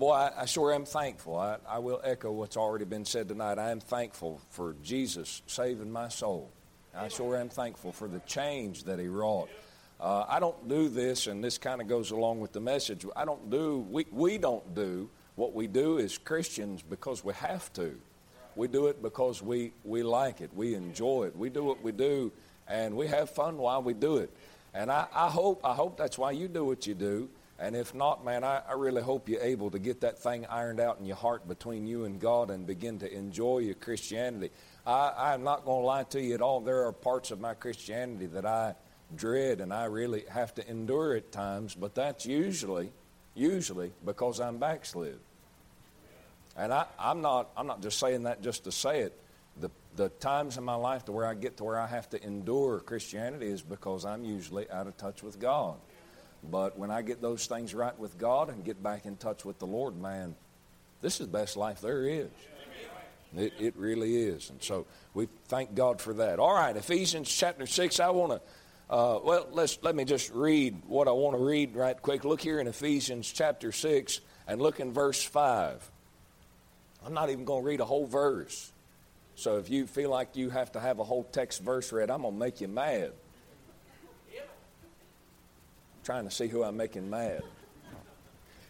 [0.00, 1.36] Boy, I, I sure am thankful.
[1.36, 3.58] I, I will echo what's already been said tonight.
[3.58, 6.50] I am thankful for Jesus saving my soul.
[6.96, 9.50] I sure am thankful for the change that He wrought.
[10.00, 13.04] Uh, I don't do this, and this kind of goes along with the message.
[13.14, 17.70] I don't do, we, we don't do what we do as Christians because we have
[17.74, 17.94] to.
[18.56, 20.48] We do it because we, we like it.
[20.54, 21.36] We enjoy it.
[21.36, 22.32] We do what we do,
[22.66, 24.30] and we have fun while we do it.
[24.72, 27.28] And I, I hope I hope that's why you do what you do.
[27.60, 30.80] And if not, man, I, I really hope you're able to get that thing ironed
[30.80, 34.50] out in your heart between you and God and begin to enjoy your Christianity.
[34.86, 36.60] I, I'm not going to lie to you at all.
[36.60, 38.74] There are parts of my Christianity that I
[39.14, 42.92] dread and I really have to endure at times, but that's usually,
[43.34, 45.18] usually because I'm backslid.
[46.56, 49.20] And I, I'm, not, I'm not just saying that just to say it.
[49.60, 52.24] The, the times in my life to where I get to where I have to
[52.24, 55.76] endure Christianity is because I'm usually out of touch with God.
[56.42, 59.58] But when I get those things right with God and get back in touch with
[59.58, 60.34] the Lord, man,
[61.00, 62.30] this is the best life there is.
[63.36, 64.50] It, it really is.
[64.50, 66.38] And so we thank God for that.
[66.38, 68.40] All right, Ephesians chapter 6, I want to,
[68.92, 72.24] uh, well, let's, let me just read what I want to read right quick.
[72.24, 75.90] Look here in Ephesians chapter 6 and look in verse 5.
[77.06, 78.72] I'm not even going to read a whole verse.
[79.36, 82.22] So if you feel like you have to have a whole text verse read, I'm
[82.22, 83.12] going to make you mad.
[86.04, 87.42] Trying to see who I'm making mad.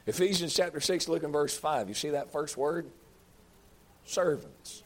[0.06, 1.88] Ephesians chapter 6, look in verse 5.
[1.88, 2.90] You see that first word?
[4.04, 4.82] Servants.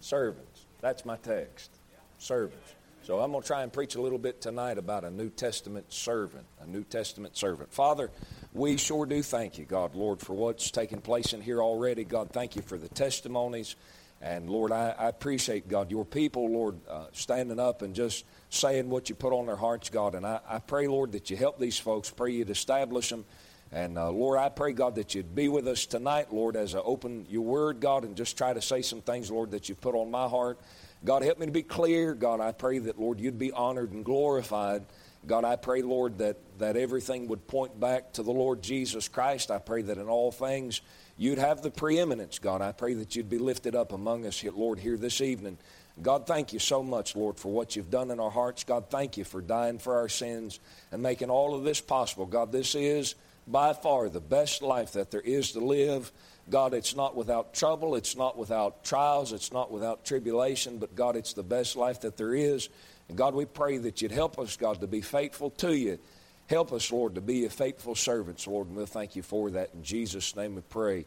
[0.00, 0.66] Servants.
[0.80, 1.70] That's my text.
[2.18, 2.74] Servants.
[3.04, 5.92] So I'm going to try and preach a little bit tonight about a New Testament
[5.92, 6.46] servant.
[6.60, 7.72] A New Testament servant.
[7.72, 8.10] Father,
[8.52, 12.04] we sure do thank you, God, Lord, for what's taken place in here already.
[12.04, 13.76] God, thank you for the testimonies.
[14.24, 18.88] And Lord, I, I appreciate, God, your people, Lord, uh, standing up and just saying
[18.88, 20.14] what you put on their hearts, God.
[20.14, 22.08] And I, I pray, Lord, that you help these folks.
[22.08, 23.26] Pray you'd establish them.
[23.70, 26.78] And uh, Lord, I pray, God, that you'd be with us tonight, Lord, as I
[26.78, 29.94] open your word, God, and just try to say some things, Lord, that you put
[29.94, 30.58] on my heart.
[31.04, 32.14] God, help me to be clear.
[32.14, 34.86] God, I pray that, Lord, you'd be honored and glorified.
[35.26, 39.50] God, I pray, Lord, that, that everything would point back to the Lord Jesus Christ.
[39.50, 40.80] I pray that in all things
[41.16, 42.62] you'd have the preeminence, God.
[42.62, 45.58] I pray that you'd be lifted up among us, Lord, here this evening.
[46.02, 48.64] God, thank you so much, Lord, for what you've done in our hearts.
[48.64, 50.58] God, thank you for dying for our sins
[50.90, 52.26] and making all of this possible.
[52.26, 53.14] God, this is
[53.46, 56.10] by far the best life that there is to live.
[56.50, 61.16] God, it's not without trouble, it's not without trials, it's not without tribulation, but God,
[61.16, 62.68] it's the best life that there is.
[63.08, 65.98] And God, we pray that you'd help us, God, to be faithful to you.
[66.46, 69.70] Help us, Lord, to be a faithful servants, Lord, and we'll thank you for that.
[69.74, 71.06] In Jesus' name we pray.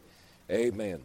[0.50, 1.00] Amen.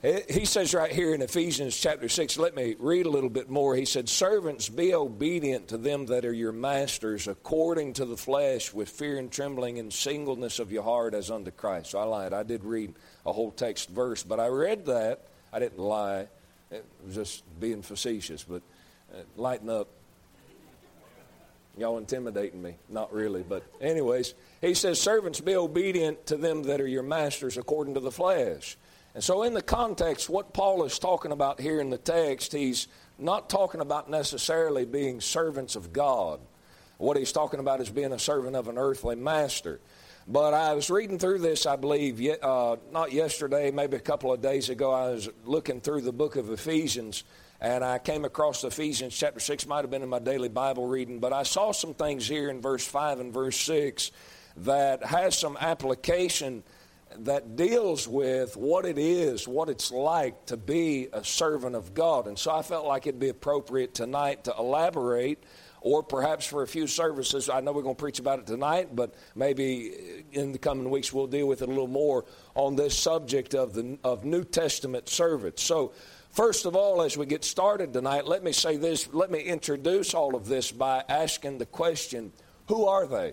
[0.00, 3.74] He says right here in Ephesians chapter 6, let me read a little bit more.
[3.74, 8.72] He said, Servants, be obedient to them that are your masters, according to the flesh,
[8.72, 11.90] with fear and trembling and singleness of your heart as unto Christ.
[11.90, 12.32] So I lied.
[12.32, 12.94] I did read
[13.26, 15.26] a whole text verse, but I read that.
[15.52, 16.28] I didn't lie.
[16.70, 18.62] It was just being facetious, but
[19.12, 19.88] uh, lighten up.
[21.78, 22.74] Y'all intimidating me.
[22.88, 27.56] Not really, but anyways, he says, Servants, be obedient to them that are your masters
[27.56, 28.76] according to the flesh.
[29.14, 32.88] And so, in the context, what Paul is talking about here in the text, he's
[33.18, 36.40] not talking about necessarily being servants of God.
[36.98, 39.80] What he's talking about is being a servant of an earthly master.
[40.26, 44.42] But I was reading through this, I believe, uh, not yesterday, maybe a couple of
[44.42, 44.92] days ago.
[44.92, 47.24] I was looking through the book of Ephesians,
[47.60, 51.18] and I came across Ephesians chapter 6, might have been in my daily Bible reading,
[51.18, 54.12] but I saw some things here in verse 5 and verse 6
[54.58, 56.62] that has some application
[57.20, 62.26] that deals with what it is, what it's like to be a servant of God.
[62.26, 65.42] And so I felt like it'd be appropriate tonight to elaborate,
[65.80, 67.48] or perhaps for a few services.
[67.48, 71.12] I know we're going to preach about it tonight, but maybe in the coming weeks
[71.12, 75.08] we'll deal with it a little more on this subject of, the, of New Testament
[75.08, 75.62] servants.
[75.62, 75.92] So,
[76.32, 79.12] First of all, as we get started tonight, let me say this.
[79.12, 82.32] Let me introduce all of this by asking the question
[82.68, 83.32] who are they?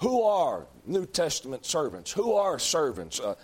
[0.00, 2.12] Who are New Testament servants?
[2.12, 3.20] Who are servants?
[3.20, 3.34] Uh,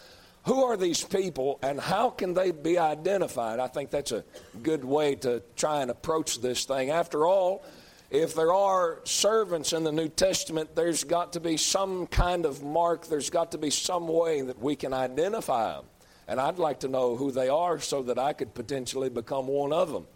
[0.44, 3.60] who are these people and how can they be identified?
[3.60, 4.24] I think that's a
[4.62, 6.90] good way to try and approach this thing.
[6.90, 7.64] After all,
[8.10, 12.62] if there are servants in the New Testament, there's got to be some kind of
[12.62, 15.84] mark, there's got to be some way that we can identify them.
[16.28, 19.72] And I'd like to know who they are so that I could potentially become one
[19.72, 20.06] of them.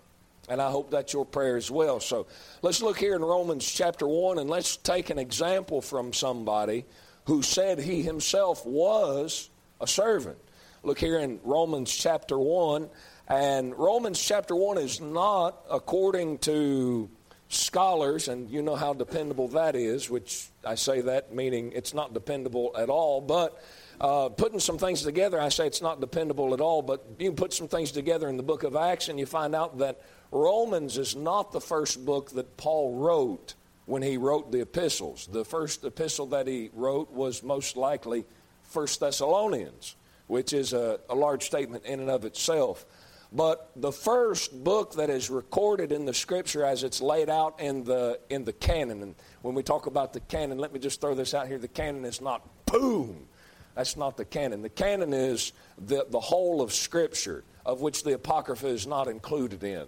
[0.49, 1.99] And I hope that's your prayer as well.
[2.01, 2.27] So
[2.61, 6.85] let's look here in Romans chapter 1 and let's take an example from somebody
[7.25, 9.49] who said he himself was
[9.81, 10.37] a servant.
[10.83, 12.91] Look here in Romans chapter 1.
[13.29, 17.09] And Romans chapter 1 is not according to
[17.49, 22.15] scholars, and you know how dependable that is, which I say that meaning it's not
[22.15, 23.63] dependable at all, but
[24.01, 27.53] Uh, putting some things together, I say it's not dependable at all, but you put
[27.53, 30.01] some things together in the book of Acts and you find out that
[30.31, 33.55] Romans is not the first book that Paul wrote
[33.87, 35.29] when he wrote the epistles.
[35.31, 38.25] The first epistle that he wrote was most likely
[38.63, 39.97] First Thessalonians,
[40.27, 42.87] which is a, a large statement in and of itself.
[43.35, 47.83] But the first book that is recorded in the scripture as it's laid out in
[47.85, 51.15] the in the canon, and when we talk about the canon, let me just throw
[51.15, 51.59] this out here.
[51.59, 53.27] The canon is not boom.
[53.75, 54.63] That's not the canon.
[54.63, 59.65] The canon is the, the whole of Scripture, of which the Apocrypha is not included
[59.65, 59.87] in.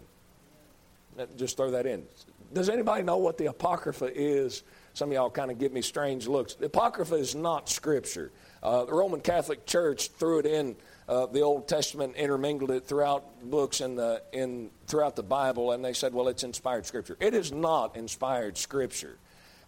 [1.16, 2.04] Let just throw that in.
[2.52, 4.62] Does anybody know what the Apocrypha is?
[4.94, 6.54] Some of y'all kind of give me strange looks.
[6.54, 8.30] The Apocrypha is not Scripture.
[8.62, 10.76] Uh, the Roman Catholic Church threw it in
[11.08, 15.84] uh, the Old Testament, intermingled it throughout books in the, in, throughout the Bible, and
[15.84, 17.16] they said, well, it's inspired Scripture.
[17.20, 19.18] It is not inspired Scripture.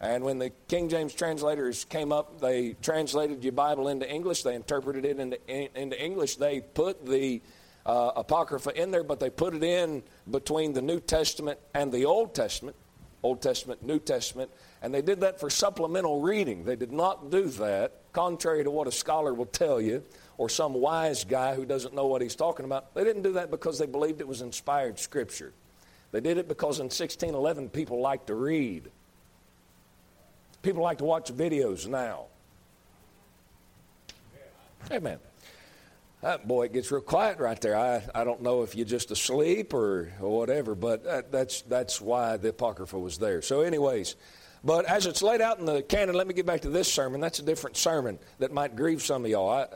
[0.00, 4.54] And when the King James translators came up, they translated your Bible into English, they
[4.54, 7.40] interpreted it into, into English, they put the
[7.87, 12.04] uh, Apocrypha in there, but they put it in between the New Testament and the
[12.04, 12.76] Old Testament,
[13.22, 14.50] Old Testament, New Testament,
[14.82, 16.64] and they did that for supplemental reading.
[16.64, 20.04] They did not do that, contrary to what a scholar will tell you
[20.37, 22.94] or some wise guy who doesn't know what he's talking about.
[22.94, 25.54] They didn't do that because they believed it was inspired scripture.
[26.12, 28.90] They did it because in 1611 people liked to read.
[30.66, 32.24] People like to watch videos now.
[34.90, 35.20] Amen.
[36.22, 37.76] That boy, it gets real quiet right there.
[37.78, 42.00] I, I don't know if you're just asleep or, or whatever, but that, that's, that's
[42.00, 43.42] why the Apocrypha was there.
[43.42, 44.16] So, anyways,
[44.64, 47.20] but as it's laid out in the canon, let me get back to this sermon.
[47.20, 49.48] That's a different sermon that might grieve some of y'all.
[49.48, 49.66] I,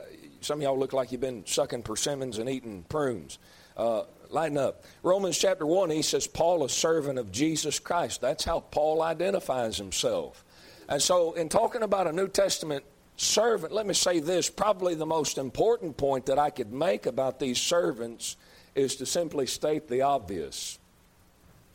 [0.41, 3.39] some of y'all look like you've been sucking persimmons and eating prunes.
[3.77, 4.83] Uh, lighten up.
[5.05, 8.21] Romans chapter 1, he says, Paul, a servant of Jesus Christ.
[8.21, 10.45] That's how Paul identifies himself.
[10.91, 12.85] And so, in talking about a New Testament
[13.17, 17.39] servant, let me say this probably the most important point that I could make about
[17.39, 18.37] these servants
[18.75, 20.79] is to simply state the obvious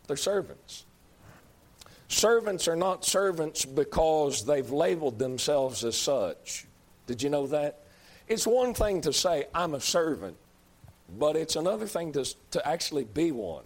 [0.08, 0.86] they're servants.
[2.08, 6.68] Servants are not servants because they've labeled themselves as such.
[7.08, 7.80] Did you know that?
[8.28, 10.38] It's one thing to say, I'm a servant,
[11.18, 13.64] but it's another thing to, to actually be one.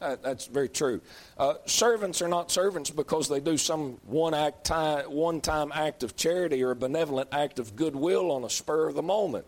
[0.00, 1.00] That's very true.
[1.38, 6.02] Uh, servants are not servants because they do some one act time, one time act
[6.02, 9.44] of charity or a benevolent act of goodwill on a spur of the moment.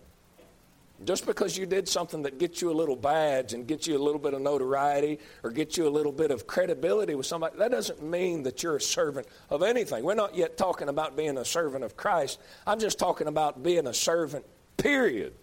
[1.05, 3.99] Just because you did something that gets you a little badge and gets you a
[3.99, 7.73] little bit of notoriety or gets you a little bit of credibility with somebody, that
[7.73, 10.05] doesn't mean that you're a servant of anything.
[10.05, 12.41] We're not yet talking about being a servant of Christ.
[12.67, 14.45] I'm just talking about being a servant,
[14.77, 15.35] period.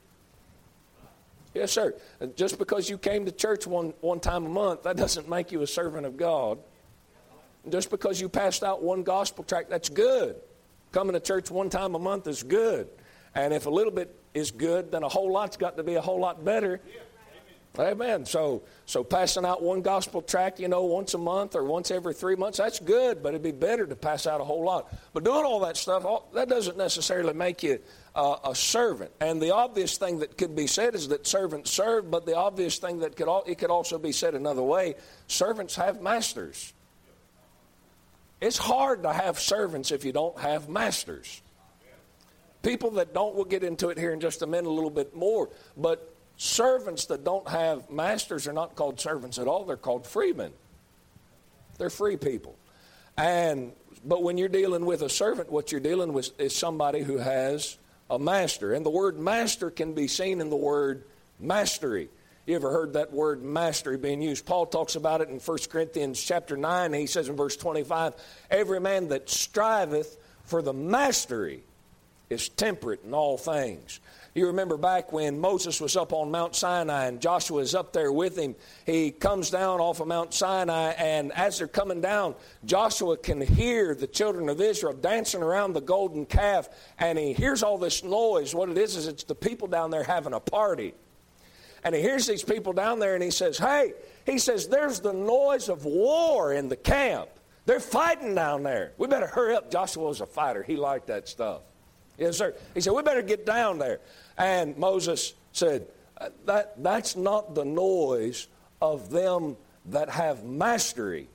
[1.54, 1.96] Yes, sir.
[2.36, 5.62] Just because you came to church one, one time a month, that doesn't make you
[5.62, 6.60] a servant of God.
[7.70, 10.36] Just because you passed out one gospel tract, that's good.
[10.92, 12.88] Coming to church one time a month is good.
[13.36, 16.02] And if a little bit is good, then a whole lot's got to be a
[16.02, 16.82] whole lot better.
[17.78, 18.26] Amen.
[18.26, 22.14] So, so passing out one gospel tract, you know, once a month or once every
[22.14, 24.94] three months, that's good, but it'd be better to pass out a whole lot.
[25.14, 27.80] But doing all that stuff, all, that doesn't necessarily make you
[28.16, 29.12] uh, a servant.
[29.22, 32.80] And the obvious thing that could be said is that servants serve, but the obvious
[32.80, 34.96] thing that could all, it could also be said another way:
[35.28, 36.74] servants have masters.
[38.42, 41.42] It's hard to have servants if you don't have masters.
[42.62, 45.16] People that don't, we'll get into it here in just a minute a little bit
[45.16, 50.08] more, but servants that don't have masters are not called servants at all, they're called
[50.08, 50.54] freemen.
[51.78, 52.56] They're free people.
[53.18, 53.74] And
[54.06, 57.78] but when you're dealing with a servant, what you're dealing with is somebody who has
[58.10, 58.74] a master.
[58.74, 61.04] And the word master can be seen in the word
[61.40, 62.08] mastery.
[62.46, 64.46] You ever heard that word mastery being used?
[64.46, 66.94] Paul talks about it in 1 Corinthians chapter 9.
[66.94, 68.14] He says in verse 25,
[68.50, 71.64] Every man that striveth for the mastery
[72.30, 74.00] is temperate in all things.
[74.36, 78.12] You remember back when Moses was up on Mount Sinai and Joshua is up there
[78.12, 78.56] with him.
[78.86, 83.96] He comes down off of Mount Sinai, and as they're coming down, Joshua can hear
[83.96, 86.70] the children of Israel dancing around the golden calf,
[87.00, 88.54] and he hears all this noise.
[88.54, 90.94] What it is, is it's the people down there having a party.
[91.84, 93.94] And he hears these people down there, and he says, Hey,
[94.26, 97.30] he says, there's the noise of war in the camp.
[97.66, 98.94] They're fighting down there.
[98.98, 99.72] We better hurry up.
[99.72, 101.62] Joshua was a fighter, he liked that stuff.
[102.20, 102.54] Yes, sir.
[102.74, 104.00] He said, We better get down there.
[104.38, 108.48] And Moses said, uh, that, That's not the noise
[108.82, 109.58] of them
[109.88, 111.28] that have mastery,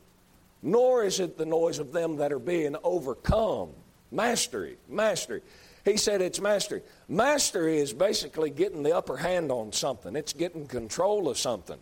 [0.63, 3.71] nor is it the noise of them that are being overcome.
[4.11, 5.43] Mastery, mastery.
[5.85, 6.83] He said it's mastery.
[7.09, 11.79] Mastery is basically getting the upper hand on something, it's getting control of something.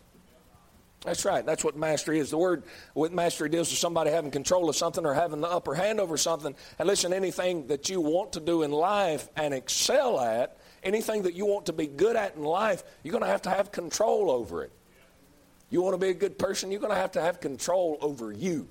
[1.05, 1.45] That's right.
[1.45, 2.31] That's what mastery is.
[2.31, 2.63] The word
[2.95, 6.17] with mastery deals with somebody having control of something or having the upper hand over
[6.17, 6.55] something.
[6.79, 11.35] And listen, anything that you want to do in life and excel at, anything that
[11.35, 14.31] you want to be good at in life, you're going to have to have control
[14.31, 14.73] over it.
[15.71, 18.31] You want to be a good person, you're going to have to have control over
[18.31, 18.69] you.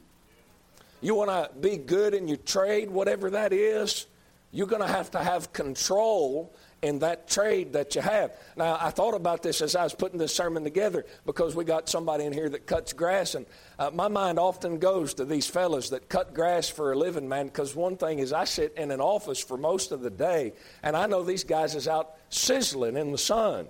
[1.01, 4.05] You want to be good in your trade, whatever that is,
[4.51, 8.35] you're going to have to have control in that trade that you have.
[8.57, 11.87] Now, I thought about this as I was putting this sermon together because we got
[11.87, 13.45] somebody in here that cuts grass, and
[13.77, 17.45] uh, my mind often goes to these fellas that cut grass for a living, man.
[17.45, 20.97] Because one thing is, I sit in an office for most of the day, and
[20.97, 23.67] I know these guys is out sizzling in the sun.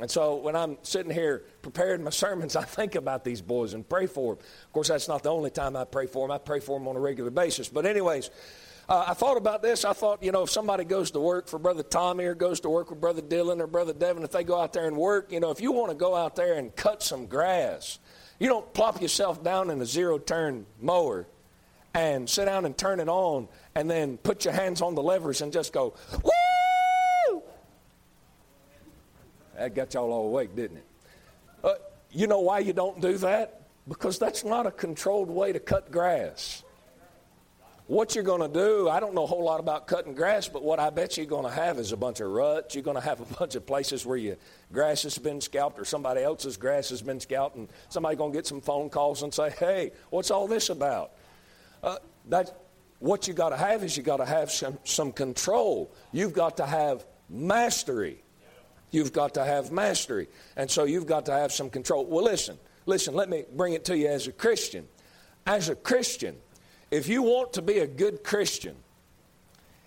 [0.00, 3.88] And so when I'm sitting here preparing my sermons, I think about these boys and
[3.88, 4.44] pray for them.
[4.66, 6.34] Of course, that's not the only time I pray for them.
[6.34, 7.68] I pray for them on a regular basis.
[7.68, 8.30] But, anyways,
[8.88, 9.84] uh, I thought about this.
[9.84, 12.70] I thought, you know, if somebody goes to work for Brother Tommy or goes to
[12.70, 15.40] work with Brother Dylan or Brother Devin, if they go out there and work, you
[15.40, 17.98] know, if you want to go out there and cut some grass,
[18.38, 21.26] you don't plop yourself down in a zero turn mower
[21.92, 25.42] and sit down and turn it on and then put your hands on the levers
[25.42, 27.42] and just go, woo!
[29.56, 30.86] That got y'all all awake, didn't it?
[31.62, 31.74] Uh,
[32.10, 33.62] you know why you don't do that?
[33.86, 36.62] Because that's not a controlled way to cut grass.
[37.88, 40.62] What you're going to do, I don't know a whole lot about cutting grass, but
[40.62, 42.74] what I bet you're going to have is a bunch of ruts.
[42.74, 44.36] You're going to have a bunch of places where your
[44.70, 48.36] grass has been scalped or somebody else's grass has been scalped, and somebody's going to
[48.36, 51.12] get some phone calls and say, hey, what's all this about?
[51.82, 52.60] Uh, that,
[52.98, 55.90] what you got to have is you got to have some, some control.
[56.12, 58.22] You've got to have mastery.
[58.90, 60.28] You've got to have mastery.
[60.58, 62.04] And so you've got to have some control.
[62.04, 64.86] Well, listen, listen, let me bring it to you as a Christian.
[65.46, 66.36] As a Christian,
[66.90, 68.74] if you want to be a good Christian,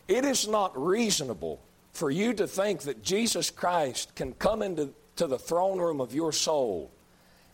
[0.08, 1.60] it is not reasonable
[1.94, 6.14] for you to think that Jesus Christ can come into to the throne room of
[6.14, 6.92] your soul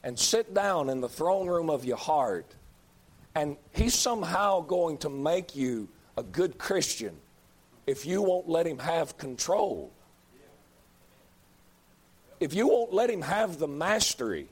[0.03, 2.45] and sit down in the throne room of your heart
[3.35, 5.87] and he's somehow going to make you
[6.17, 7.15] a good Christian
[7.85, 9.91] if you won't let him have control.
[12.39, 14.47] If you won't let him have the mastery,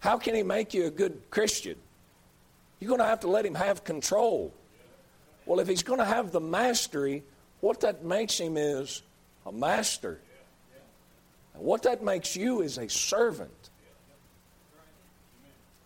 [0.00, 1.76] how can he make you a good Christian?
[2.80, 4.52] You're going to have to let him have control.
[5.46, 7.22] Well, if he's going to have the mastery,
[7.60, 9.02] what that makes him is
[9.46, 10.20] a master.
[11.54, 13.70] And what that makes you is a servant.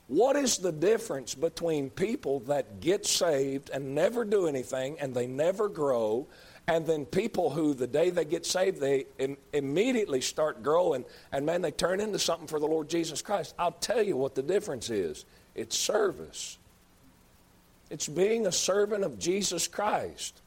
[0.08, 5.26] What is the difference between people that get saved and never do anything and they
[5.26, 6.26] never grow,
[6.66, 11.44] and then people who the day they get saved, they Im- immediately start growing and
[11.44, 13.54] man, they turn into something for the Lord Jesus Christ?
[13.58, 16.56] I'll tell you what the difference is it's service.
[17.90, 20.40] It's being a servant of Jesus Christ.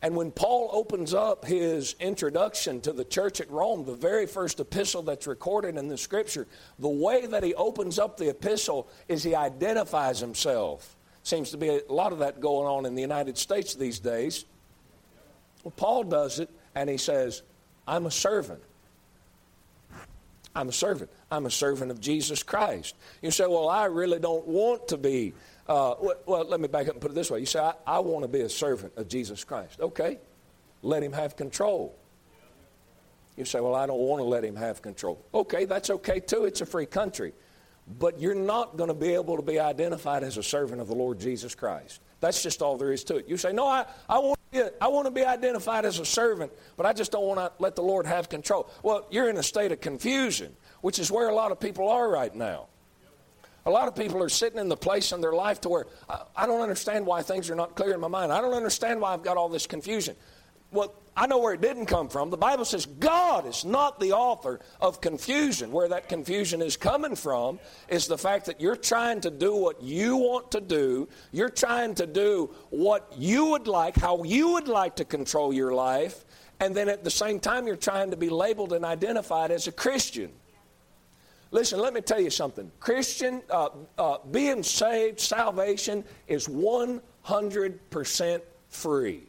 [0.00, 4.60] And when Paul opens up his introduction to the church at Rome, the very first
[4.60, 6.46] epistle that's recorded in the scripture,
[6.78, 10.96] the way that he opens up the epistle is he identifies himself.
[11.24, 14.44] Seems to be a lot of that going on in the United States these days.
[15.64, 17.42] Well, Paul does it, and he says,
[17.86, 18.62] I'm a servant.
[20.54, 21.10] I'm a servant.
[21.30, 22.94] I'm a servant of Jesus Christ.
[23.22, 25.34] You say, Well, I really don't want to be
[25.68, 25.94] uh,
[26.26, 27.40] well, let me back up and put it this way.
[27.40, 29.80] You say, I, I want to be a servant of Jesus Christ.
[29.80, 30.18] Okay,
[30.82, 31.94] let him have control.
[33.36, 35.24] You say, Well, I don't want to let him have control.
[35.32, 36.44] Okay, that's okay too.
[36.44, 37.32] It's a free country.
[37.98, 40.94] But you're not going to be able to be identified as a servant of the
[40.94, 42.02] Lord Jesus Christ.
[42.20, 43.28] That's just all there is to it.
[43.28, 46.04] You say, No, I, I, want, to be, I want to be identified as a
[46.04, 48.70] servant, but I just don't want to let the Lord have control.
[48.82, 52.08] Well, you're in a state of confusion, which is where a lot of people are
[52.08, 52.66] right now.
[53.66, 56.22] A lot of people are sitting in the place in their life to where I,
[56.36, 58.32] I don't understand why things are not clear in my mind.
[58.32, 60.16] I don't understand why I've got all this confusion.
[60.70, 62.30] Well, I know where it didn't come from.
[62.30, 65.72] The Bible says God is not the author of confusion.
[65.72, 69.82] Where that confusion is coming from is the fact that you're trying to do what
[69.82, 71.08] you want to do.
[71.32, 75.72] You're trying to do what you would like, how you would like to control your
[75.74, 76.24] life.
[76.60, 79.72] And then at the same time, you're trying to be labeled and identified as a
[79.72, 80.30] Christian.
[81.50, 82.70] Listen, let me tell you something.
[82.78, 89.28] Christian, uh, uh, being saved, salvation is 100% free.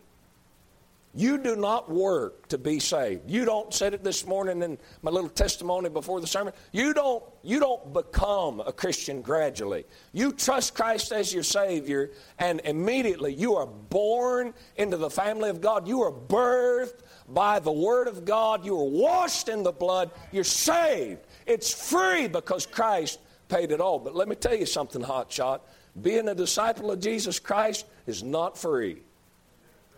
[1.15, 3.29] You do not work to be saved.
[3.29, 6.53] You don't said it this morning in my little testimony before the sermon.
[6.71, 9.85] You don't you don't become a Christian gradually.
[10.13, 15.61] You trust Christ as your savior and immediately you are born into the family of
[15.61, 15.87] God.
[15.87, 18.63] You are birthed by the word of God.
[18.63, 20.11] You are washed in the blood.
[20.31, 21.21] You're saved.
[21.49, 23.97] It's free because Christ paid it all.
[23.97, 25.67] But let me tell you something, hot shot.
[25.99, 29.01] Being a disciple of Jesus Christ is not free.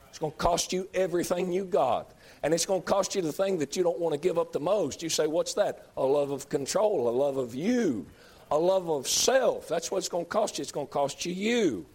[0.09, 2.13] It's going to cost you everything you got.
[2.41, 4.53] And it's going to cost you the thing that you don't want to give up
[4.53, 5.03] the most.
[5.03, 5.87] You say, What's that?
[5.97, 8.05] A love of control, a love of you,
[8.49, 9.67] a love of self.
[9.67, 10.61] That's what it's going to cost you.
[10.61, 11.85] It's going to cost you you.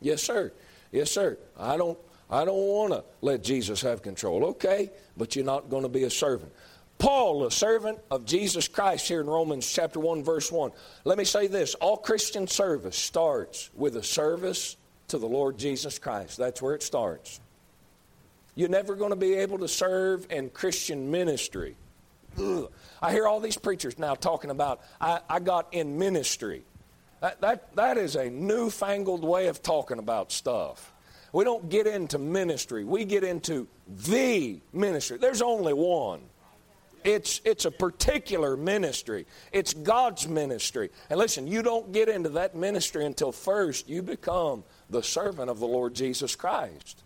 [0.00, 0.52] Yes, sir.
[0.90, 1.36] Yes, sir.
[1.58, 1.98] I don't
[2.30, 4.44] I don't want to let Jesus have control.
[4.46, 6.52] Okay, but you're not going to be a servant.
[6.98, 10.70] Paul, a servant of Jesus Christ, here in Romans chapter 1, verse 1.
[11.04, 14.76] Let me say this all Christian service starts with a service
[15.08, 16.38] to the Lord Jesus Christ.
[16.38, 17.40] That's where it starts.
[18.54, 21.76] You're never going to be able to serve in Christian ministry.
[22.38, 22.70] Ugh.
[23.02, 26.64] I hear all these preachers now talking about, I, I got in ministry.
[27.20, 30.92] That, that, that is a newfangled way of talking about stuff.
[31.32, 33.68] We don't get into ministry, we get into
[34.06, 35.18] the ministry.
[35.18, 36.20] There's only one.
[37.04, 39.26] It's, it's a particular ministry.
[39.52, 40.90] It's God's ministry.
[41.08, 45.58] And listen, you don't get into that ministry until first you become the servant of
[45.58, 47.04] the Lord Jesus Christ.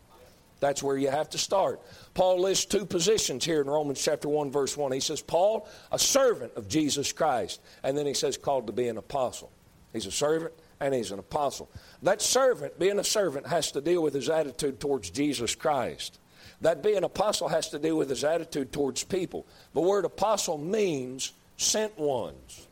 [0.61, 1.81] That's where you have to start.
[2.15, 4.93] Paul lists two positions here in Romans chapter 1, verse 1.
[4.93, 7.61] He says, Paul, a servant of Jesus Christ.
[7.83, 9.51] And then he says, called to be an apostle.
[9.93, 11.71] He's a servant and he's an apostle.
[12.03, 16.20] That servant, being a servant, has to deal with his attitude towards Jesus Christ.
[16.61, 19.47] That being apostle has to do with his attitude towards people.
[19.73, 22.67] The word apostle means sent ones.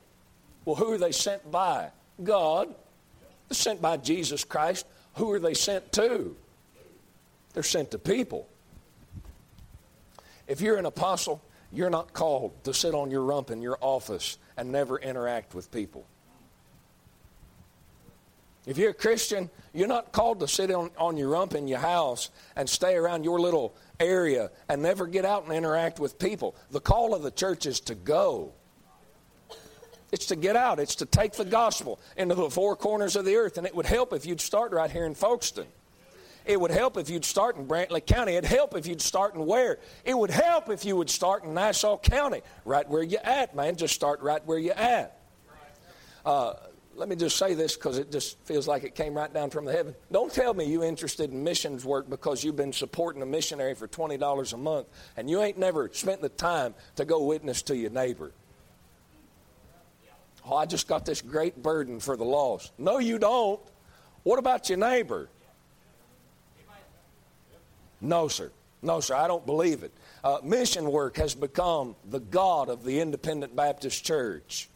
[0.64, 1.90] Well, who are they sent by?
[2.22, 2.68] God.
[3.48, 4.86] They're sent by Jesus Christ.
[5.14, 6.36] Who are they sent to?
[7.54, 8.46] They're sent to people.
[10.46, 11.42] If you're an apostle,
[11.72, 15.70] you're not called to sit on your rump in your office and never interact with
[15.70, 16.06] people.
[18.68, 21.78] If you're a Christian, you're not called to sit on, on your rump in your
[21.78, 26.54] house and stay around your little area and never get out and interact with people.
[26.70, 28.52] The call of the church is to go.
[30.12, 30.80] It's to get out.
[30.80, 33.56] It's to take the gospel into the four corners of the earth.
[33.56, 35.64] And it would help if you'd start right here in Folkston.
[36.44, 38.32] It would help if you'd start in Brantley County.
[38.34, 39.78] It'd help if you'd start in where?
[40.04, 43.76] It would help if you would start in Nassau County, right where you at, man.
[43.76, 45.18] Just start right where you at.
[46.26, 46.52] Uh,
[46.98, 49.64] let me just say this because it just feels like it came right down from
[49.64, 49.94] the heaven.
[50.10, 53.86] Don't tell me you're interested in missions work because you've been supporting a missionary for
[53.86, 57.90] $20 a month and you ain't never spent the time to go witness to your
[57.90, 58.32] neighbor.
[60.44, 62.72] Oh, I just got this great burden for the lost.
[62.78, 63.60] No, you don't.
[64.24, 65.28] What about your neighbor?
[68.00, 68.50] No, sir.
[68.82, 69.14] No, sir.
[69.14, 69.92] I don't believe it.
[70.24, 74.68] Uh, mission work has become the God of the Independent Baptist Church.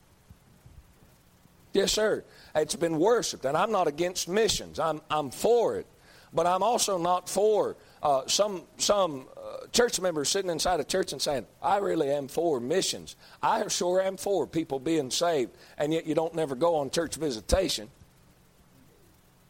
[1.72, 2.24] Yes, sir.
[2.54, 4.78] It's been worshiped, and I'm not against missions.
[4.78, 5.86] I'm, I'm for it.
[6.34, 11.12] But I'm also not for uh, some, some uh, church members sitting inside a church
[11.12, 13.16] and saying, I really am for missions.
[13.42, 17.16] I sure am for people being saved, and yet you don't never go on church
[17.16, 17.90] visitation.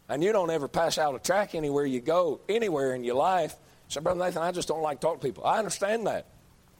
[0.08, 3.54] And you don't ever pass out a track anywhere you go, anywhere in your life.
[3.86, 5.44] So, Brother Nathan, I just don't like talking to people.
[5.44, 6.26] I understand that.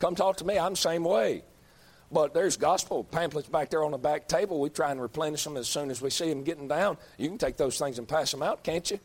[0.01, 0.59] Come talk to me.
[0.59, 1.45] I'm the same way.
[2.13, 4.61] But there's gospel pamphlets back there on the back table.
[4.61, 6.99] We try and replenish them as soon as we see them getting down.
[7.17, 9.01] You can take those things and pass them out, can't you?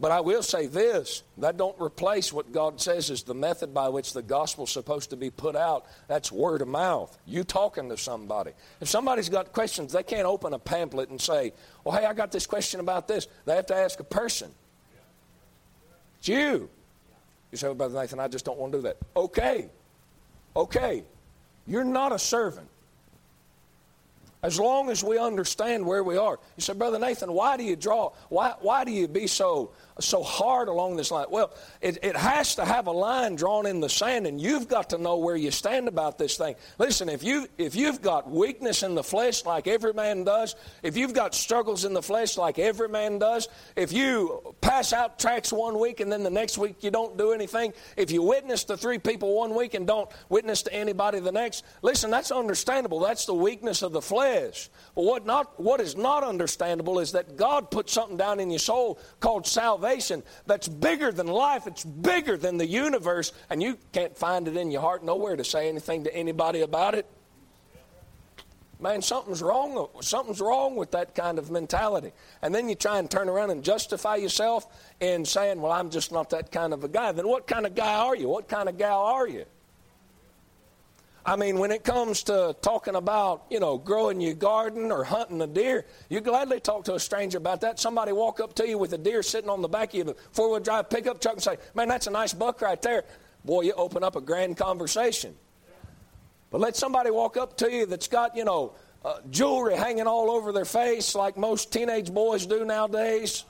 [0.00, 3.88] But I will say this that don't replace what God says is the method by
[3.88, 5.86] which the gospel's supposed to be put out.
[6.06, 7.16] That's word of mouth.
[7.26, 8.52] You talking to somebody.
[8.80, 11.52] If somebody's got questions, they can't open a pamphlet and say,
[11.84, 13.26] Well, hey, I got this question about this.
[13.44, 14.52] They have to ask a person.
[16.20, 16.70] It's you.
[17.50, 18.98] You say, well, Brother Nathan, I just don't want to do that.
[19.16, 19.68] Okay.
[20.54, 21.02] Okay.
[21.68, 22.66] You're not a servant.
[24.42, 26.38] As long as we understand where we are.
[26.56, 30.22] You say, Brother Nathan, why do you draw, why, why do you be so so
[30.22, 31.26] hard along this line?
[31.30, 34.90] Well, it, it has to have a line drawn in the sand, and you've got
[34.90, 36.54] to know where you stand about this thing.
[36.78, 40.96] Listen, if you if you've got weakness in the flesh like every man does, if
[40.96, 45.52] you've got struggles in the flesh like every man does, if you pass out tracts
[45.52, 48.76] one week and then the next week you don't do anything, if you witness to
[48.76, 53.00] three people one week and don't witness to anybody the next, listen, that's understandable.
[53.00, 54.70] That's the weakness of the flesh.
[54.94, 58.58] But what not what is not understandable is that God put something down in your
[58.58, 63.78] soul called salvation salvation that's bigger than life, it's bigger than the universe, and you
[63.92, 67.06] can't find it in your heart nowhere to say anything to anybody about it.
[68.80, 69.88] Man, something's wrong.
[70.00, 72.12] Something's wrong with that kind of mentality.
[72.42, 74.66] And then you try and turn around and justify yourself
[75.00, 77.10] in saying, Well, I'm just not that kind of a guy.
[77.10, 78.28] Then what kind of guy are you?
[78.28, 79.46] What kind of gal are you?
[81.28, 85.42] I mean, when it comes to talking about, you know, growing your garden or hunting
[85.42, 87.78] a deer, you gladly talk to a stranger about that.
[87.78, 90.50] Somebody walk up to you with a deer sitting on the back of a four
[90.50, 93.04] wheel drive pickup truck and say, Man, that's a nice buck right there.
[93.44, 95.34] Boy, you open up a grand conversation.
[96.50, 98.72] But let somebody walk up to you that's got, you know,
[99.04, 103.44] uh, jewelry hanging all over their face like most teenage boys do nowadays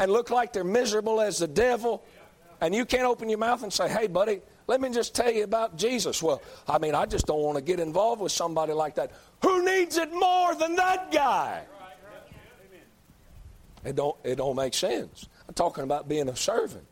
[0.00, 2.02] and look like they're miserable as the devil
[2.60, 5.42] And you can't open your mouth and say, hey, buddy, let me just tell you
[5.42, 6.22] about Jesus.
[6.22, 9.10] Well, I mean, I just don't want to get involved with somebody like that.
[9.42, 11.64] Who needs it more than that guy?
[13.84, 15.26] It don't, it don't make sense.
[15.48, 16.86] I'm talking about being a servant.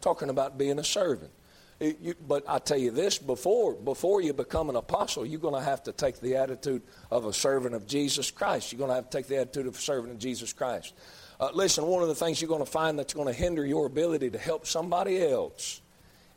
[0.00, 1.30] talking about being a servant.
[1.78, 5.54] It, you, but I tell you this before before you become an apostle, you're going
[5.54, 8.72] to have to take the attitude of a servant of Jesus Christ.
[8.72, 10.94] You're going to have to take the attitude of a servant of Jesus Christ.
[11.38, 13.86] Uh, listen, one of the things you're going to find that's going to hinder your
[13.86, 15.80] ability to help somebody else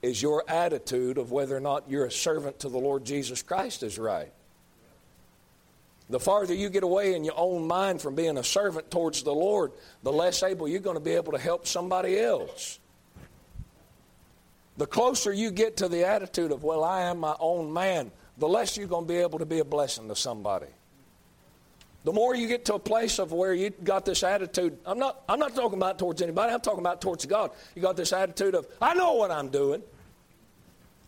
[0.03, 3.81] is your attitude of whether or not you're a servant to the Lord Jesus Christ
[3.81, 4.31] is right.
[6.09, 9.33] The farther you get away in your own mind from being a servant towards the
[9.33, 9.71] Lord,
[10.03, 12.79] the less able you're going to be able to help somebody else.
[14.75, 18.47] The closer you get to the attitude of, well, I am my own man, the
[18.47, 20.67] less you're going to be able to be a blessing to somebody.
[22.03, 25.23] The more you get to a place of where you got this attitude, I'm not,
[25.29, 27.51] I'm not talking about towards anybody, I'm talking about towards God.
[27.75, 29.81] You got this attitude of, I know what I'm doing.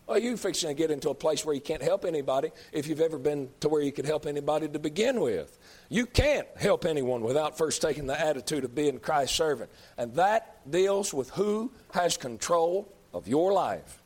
[0.06, 3.00] Well, you're fixing to get into a place where you can't help anybody if you've
[3.00, 5.58] ever been to where you could help anybody to begin with.
[5.88, 9.70] You can't help anyone without first taking the attitude of being Christ's servant.
[9.98, 14.00] And that deals with who has control of your life.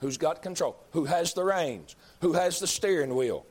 [0.00, 0.76] Who's got control?
[0.92, 1.96] Who has the reins?
[2.20, 3.46] Who has the steering wheel?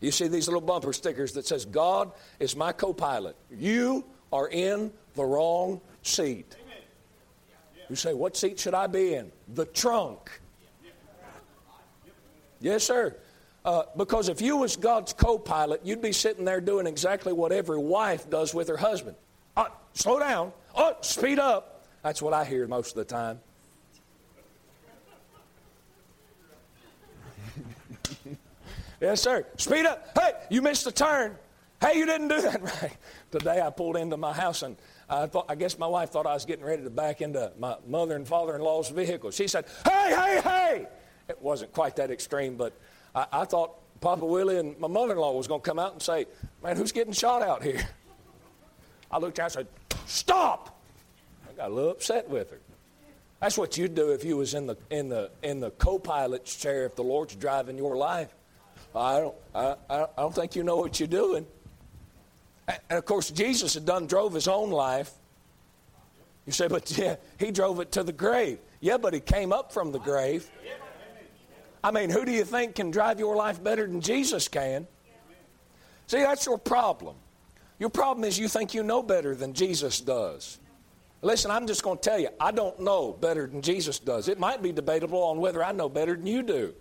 [0.00, 3.36] You see these little bumper stickers that says, God is my co pilot.
[3.50, 6.54] You are in the wrong seat.
[7.88, 9.32] You say, What seat should I be in?
[9.54, 10.40] The trunk.
[12.60, 13.16] Yes, sir.
[13.64, 17.78] Uh, because if you was God's co-pilot, you'd be sitting there doing exactly what every
[17.78, 19.16] wife does with her husband.
[19.56, 20.52] Uh, slow down.
[20.74, 21.84] Oh, speed up.
[22.02, 23.40] That's what I hear most of the time.
[29.00, 29.44] yes, sir.
[29.56, 30.16] Speed up.
[30.16, 31.36] Hey, you missed a turn.
[31.80, 32.96] Hey, you didn't do that right.
[33.32, 34.76] Today I pulled into my house and
[35.08, 37.76] I thought I guess my wife thought I was getting ready to back into my
[37.86, 39.30] mother and father-in-law's vehicle.
[39.30, 40.86] She said, "Hey, hey, hey!"
[41.28, 42.72] It wasn't quite that extreme, but
[43.14, 46.26] I, I thought Papa Willie and my mother-in-law was going to come out and say,
[46.62, 47.86] "Man, who's getting shot out here?"
[49.10, 50.78] I looked at her and said, "Stop!"
[51.48, 52.60] I got a little upset with her.
[53.40, 56.84] That's what you'd do if you was in the in the in the co-pilot's chair
[56.84, 58.34] if the Lord's driving your life.
[58.94, 61.46] I don't I, I don't think you know what you're doing.
[62.68, 65.12] And of course, Jesus had done drove his own life.
[66.46, 68.58] You say, but yeah, he drove it to the grave.
[68.80, 70.48] Yeah, but he came up from the grave.
[71.82, 74.86] I mean, who do you think can drive your life better than Jesus can?
[76.06, 77.16] See, that's your problem.
[77.78, 80.58] Your problem is you think you know better than Jesus does.
[81.22, 84.28] Listen, I'm just going to tell you, I don't know better than Jesus does.
[84.28, 86.74] It might be debatable on whether I know better than you do.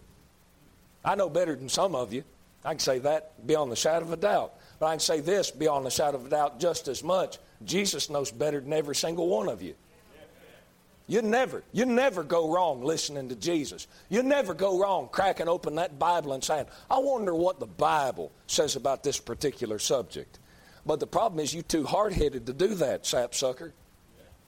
[1.03, 2.23] I know better than some of you.
[2.63, 4.53] I can say that beyond the shadow of a doubt.
[4.79, 7.37] But I can say this beyond the shadow of a doubt just as much.
[7.63, 9.75] Jesus knows better than every single one of you.
[11.07, 13.87] You never, you never go wrong listening to Jesus.
[14.09, 18.31] You never go wrong cracking open that Bible and saying, I wonder what the Bible
[18.47, 20.39] says about this particular subject.
[20.85, 23.73] But the problem is you're too hard-headed to do that, sapsucker.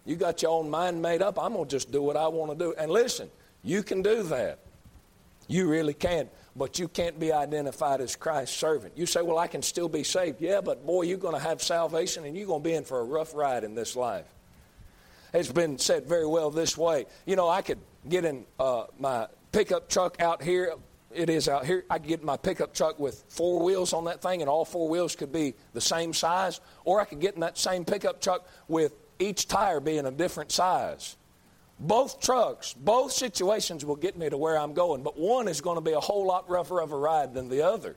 [0.05, 1.37] You got your own mind made up.
[1.37, 2.73] I'm going to just do what I want to do.
[2.77, 3.29] And listen,
[3.63, 4.59] you can do that.
[5.47, 6.29] You really can.
[6.55, 8.97] But you can't be identified as Christ's servant.
[8.97, 10.41] You say, well, I can still be saved.
[10.41, 12.99] Yeah, but boy, you're going to have salvation and you're going to be in for
[12.99, 14.25] a rough ride in this life.
[15.33, 17.05] It's been said very well this way.
[17.25, 20.73] You know, I could get in uh, my pickup truck out here.
[21.13, 21.85] It is out here.
[21.89, 24.87] I could get my pickup truck with four wheels on that thing, and all four
[24.87, 26.59] wheels could be the same size.
[26.85, 30.51] Or I could get in that same pickup truck with each tire being a different
[30.51, 31.15] size.
[31.79, 35.77] Both trucks, both situations will get me to where I'm going, but one is going
[35.77, 37.95] to be a whole lot rougher of a ride than the other.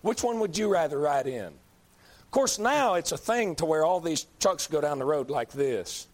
[0.00, 1.46] Which one would you rather ride in?
[1.46, 5.28] Of course, now it's a thing to where all these trucks go down the road
[5.28, 6.06] like this.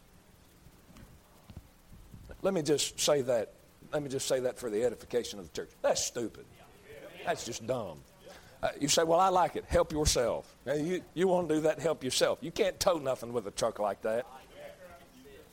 [2.47, 3.55] Let me just say that.
[3.93, 5.71] Let me just say that for the edification of the church.
[5.83, 6.45] That's stupid.
[7.25, 7.99] That's just dumb.
[8.63, 9.65] Uh, you say, well, I like it.
[9.67, 10.55] Help yourself.
[10.65, 12.39] Now, you, you want to do that, help yourself.
[12.43, 14.27] You can't tow nothing with a truck like that.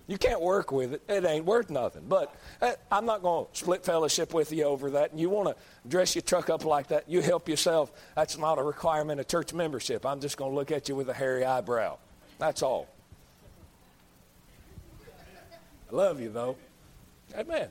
[0.06, 1.01] You can't work with it.
[1.10, 2.03] It ain't worth nothing.
[2.08, 5.10] But uh, I'm not going to split fellowship with you over that.
[5.10, 7.91] And you want to dress your truck up like that, you help yourself.
[8.15, 10.06] That's not a requirement of church membership.
[10.06, 11.97] I'm just going to look at you with a hairy eyebrow.
[12.38, 12.88] That's all.
[15.91, 16.56] I love you, though.
[17.36, 17.69] Amen.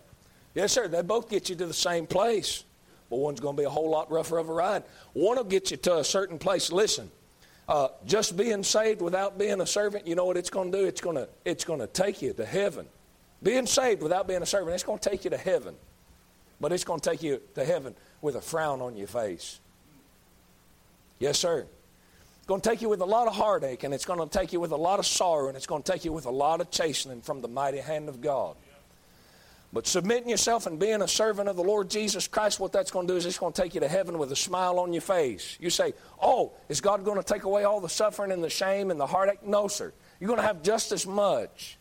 [0.55, 0.89] Yes, sir.
[0.89, 2.65] They both get you to the same place.
[3.11, 4.85] But one's going to be a whole lot rougher of a ride.
[5.13, 6.73] One will get you to a certain place.
[6.73, 7.11] Listen,
[7.69, 10.85] uh, just being saved without being a servant, you know what it's going to do?
[10.87, 12.87] It's going to, it's going to take you to heaven.
[13.43, 15.75] Being saved without being a servant, it's going to take you to heaven.
[16.61, 19.61] But it's going to take you to heaven with a frown on your face.
[21.19, 21.67] Yes, sir.
[22.39, 24.53] It's going to take you with a lot of heartache, and it's going to take
[24.53, 26.61] you with a lot of sorrow, and it's going to take you with a lot
[26.61, 28.57] of chastening from the mighty hand of God.
[29.73, 33.07] But submitting yourself and being a servant of the Lord Jesus Christ, what that's going
[33.07, 35.01] to do is it's going to take you to heaven with a smile on your
[35.01, 35.57] face.
[35.61, 38.91] You say, Oh, is God going to take away all the suffering and the shame
[38.91, 39.43] and the heartache?
[39.43, 39.93] No, sir.
[40.21, 41.79] You're going to have just as much.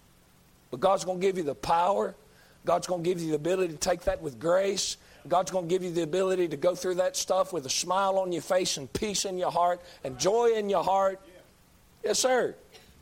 [0.71, 2.15] But God's going to give you the power.
[2.63, 4.95] God's going to give you the ability to take that with grace.
[5.27, 8.17] God's going to give you the ability to go through that stuff with a smile
[8.17, 11.19] on your face and peace in your heart and joy in your heart.
[12.04, 12.56] Yes, sir.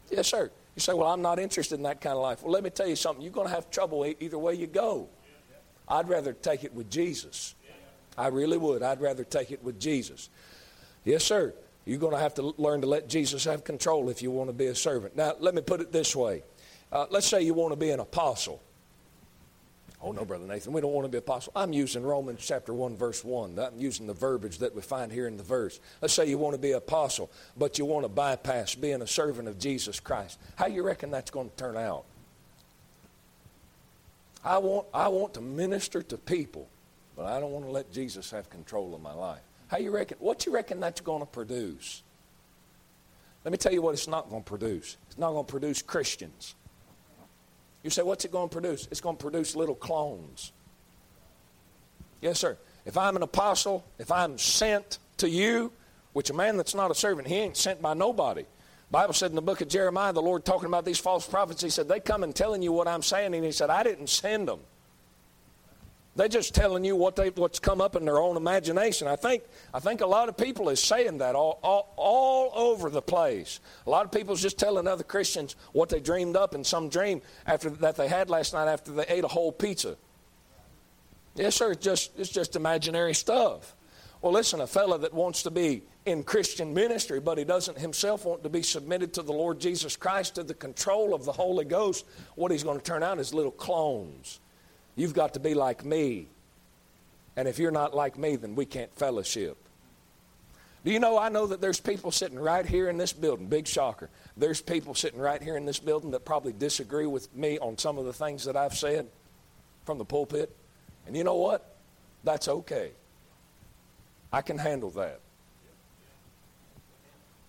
[0.09, 0.49] Yes, sir.
[0.79, 2.41] You say, Well, I'm not interested in that kind of life.
[2.41, 3.21] Well, let me tell you something.
[3.21, 5.09] You're going to have trouble either way you go.
[5.89, 7.53] I'd rather take it with Jesus.
[8.17, 8.81] I really would.
[8.81, 10.29] I'd rather take it with Jesus.
[11.03, 11.53] Yes, sir.
[11.83, 14.53] You're going to have to learn to let Jesus have control if you want to
[14.53, 15.17] be a servant.
[15.17, 16.43] Now, let me put it this way.
[16.93, 18.61] Uh, let's say you want to be an apostle.
[20.01, 21.51] Oh, no, Brother Nathan, we don't want to be apostle.
[21.55, 23.59] I'm using Romans chapter 1, verse 1.
[23.59, 25.79] I'm using the verbiage that we find here in the verse.
[26.01, 29.49] Let's say you want to be apostle, but you want to bypass being a servant
[29.49, 30.39] of Jesus Christ.
[30.55, 32.05] How you reckon that's going to turn out?
[34.43, 36.69] I want, I want to minister to people,
[37.17, 39.41] but I don't want to let Jesus have control of my life.
[39.67, 40.17] How you reckon?
[40.21, 42.03] What you reckon that's going to produce?
[43.43, 44.95] Let me tell you what it's not going to produce.
[45.07, 46.55] It's not going to produce Christians.
[47.83, 48.87] You say, what's it going to produce?
[48.91, 50.51] It's going to produce little clones.
[52.21, 52.57] Yes, sir.
[52.85, 55.71] If I'm an apostle, if I'm sent to you,
[56.13, 58.45] which a man that's not a servant, he ain't sent by nobody.
[58.91, 61.69] Bible said in the book of Jeremiah, the Lord talking about these false prophets, he
[61.69, 64.47] said, they come and telling you what I'm saying, and he said, I didn't send
[64.47, 64.59] them.
[66.19, 69.07] They're just telling you what they, what's come up in their own imagination.
[69.07, 69.41] I think,
[69.73, 73.61] I think a lot of people is saying that all, all, all over the place.
[73.87, 76.89] A lot of people is just telling other Christians what they dreamed up in some
[76.89, 79.95] dream after that they had last night after they ate a whole pizza.
[81.35, 81.71] Yes, sir.
[81.71, 83.73] It's just, it's just imaginary stuff.
[84.21, 88.25] Well, listen, a fellow that wants to be in Christian ministry, but he doesn't himself
[88.25, 91.63] want to be submitted to the Lord Jesus Christ, to the control of the Holy
[91.63, 92.05] Ghost,
[92.35, 94.41] what he's going to turn out is little clones
[94.99, 96.27] You've got to be like me.
[97.37, 99.55] And if you're not like me, then we can't fellowship.
[100.83, 103.65] Do you know, I know that there's people sitting right here in this building, big
[103.65, 104.09] shocker.
[104.35, 107.97] There's people sitting right here in this building that probably disagree with me on some
[107.97, 109.07] of the things that I've said
[109.85, 110.53] from the pulpit.
[111.07, 111.77] And you know what?
[112.25, 112.91] That's okay.
[114.33, 115.21] I can handle that.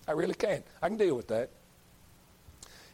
[0.07, 0.63] I really can.
[0.81, 1.49] I can deal with that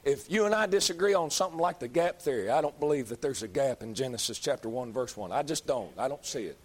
[0.07, 3.21] if you and I disagree on something like the gap theory, I don't believe that
[3.21, 5.33] there's a gap in Genesis chapter 1, verse 1.
[5.33, 5.91] I just don't.
[5.97, 6.57] I don't see it.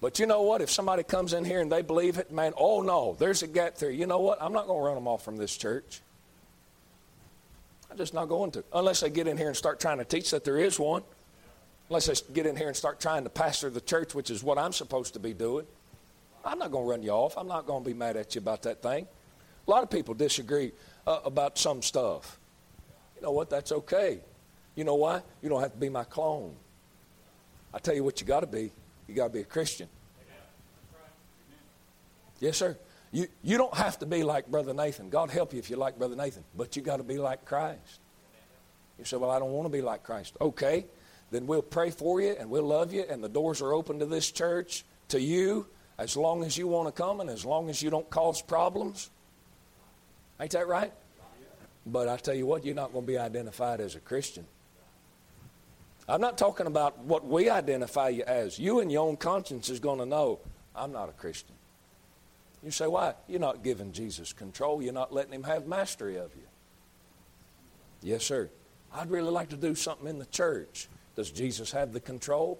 [0.00, 0.60] But you know what?
[0.60, 3.76] If somebody comes in here and they believe it, man, oh no, there's a gap
[3.76, 3.94] theory.
[3.94, 4.42] You know what?
[4.42, 6.00] I'm not going to run them off from this church.
[7.90, 8.64] I'm just not going to.
[8.72, 11.02] Unless they get in here and start trying to teach that there is one.
[11.90, 14.58] Unless they get in here and start trying to pastor the church, which is what
[14.58, 15.66] I'm supposed to be doing.
[16.44, 17.38] I'm not going to run you off.
[17.38, 19.06] I'm not going to be mad at you about that thing.
[19.66, 20.72] A lot of people disagree
[21.06, 22.37] uh, about some stuff.
[23.18, 23.50] You know what?
[23.50, 24.20] That's okay.
[24.74, 25.22] You know why?
[25.42, 26.54] You don't have to be my clone.
[27.74, 28.70] I tell you what you got to be.
[29.08, 29.88] You got to be a Christian.
[32.40, 32.78] Yes, sir.
[33.10, 35.10] You, you don't have to be like Brother Nathan.
[35.10, 36.44] God help you if you're like Brother Nathan.
[36.56, 38.00] But you got to be like Christ.
[38.98, 40.36] You say, Well, I don't want to be like Christ.
[40.40, 40.86] Okay.
[41.30, 44.06] Then we'll pray for you and we'll love you, and the doors are open to
[44.06, 45.66] this church, to you,
[45.98, 49.10] as long as you want to come and as long as you don't cause problems.
[50.40, 50.92] Ain't that right?
[51.90, 54.44] But I tell you what, you're not going to be identified as a Christian.
[56.08, 58.58] I'm not talking about what we identify you as.
[58.58, 60.40] You and your own conscience is going to know
[60.74, 61.54] I'm not a Christian.
[62.62, 63.14] You say, why?
[63.26, 64.82] You're not giving Jesus control.
[64.82, 66.42] You're not letting him have mastery of you.
[68.02, 68.50] Yes, sir.
[68.94, 70.88] I'd really like to do something in the church.
[71.14, 72.58] Does Jesus have the control?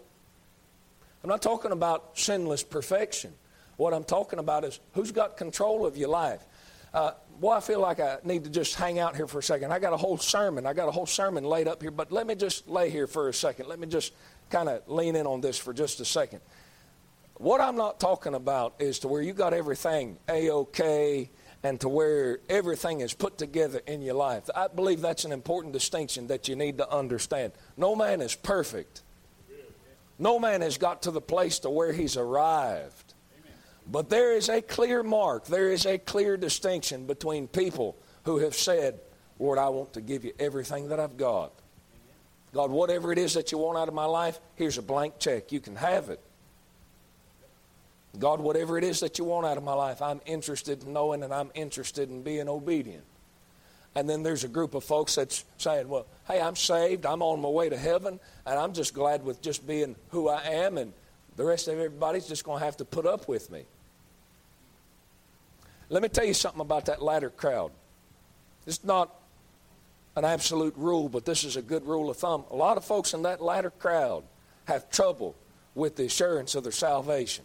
[1.23, 3.33] I'm not talking about sinless perfection.
[3.77, 6.45] What I'm talking about is who's got control of your life.
[6.93, 7.13] Uh,
[7.49, 9.73] I feel like I need to just hang out here for a second.
[9.73, 10.67] I got a whole sermon.
[10.67, 13.29] I got a whole sermon laid up here, but let me just lay here for
[13.29, 13.69] a second.
[13.69, 14.13] Let me just
[14.51, 16.41] kind of lean in on this for just a second.
[17.35, 21.31] What I'm not talking about is to where you got everything a okay
[21.63, 24.49] and to where everything is put together in your life.
[24.55, 27.53] I believe that's an important distinction that you need to understand.
[27.77, 29.03] No man is perfect.
[30.19, 33.15] No man has got to the place to where he's arrived.
[33.91, 38.55] But there is a clear mark, there is a clear distinction between people who have
[38.55, 39.01] said,
[39.39, 41.53] Lord, I want to give you everything that I've got.
[42.53, 45.53] God, whatever it is that you want out of my life, here's a blank check.
[45.53, 46.21] You can have it.
[48.19, 51.23] God, whatever it is that you want out of my life, I'm interested in knowing
[51.23, 53.05] and I'm interested in being obedient.
[53.95, 57.41] And then there's a group of folks that's saying, well, hey, I'm saved, I'm on
[57.41, 60.93] my way to heaven, and I'm just glad with just being who I am, and
[61.37, 63.65] the rest of everybody's just going to have to put up with me.
[65.91, 67.73] Let me tell you something about that latter crowd.
[68.67, 69.15] It's not
[70.17, 72.45] an absolute rule, but this is a good rule of thumb.
[72.51, 74.25] A lot of folks in that latter crowd
[74.67, 75.35] have trouble
[75.75, 77.45] with the assurance of their salvation.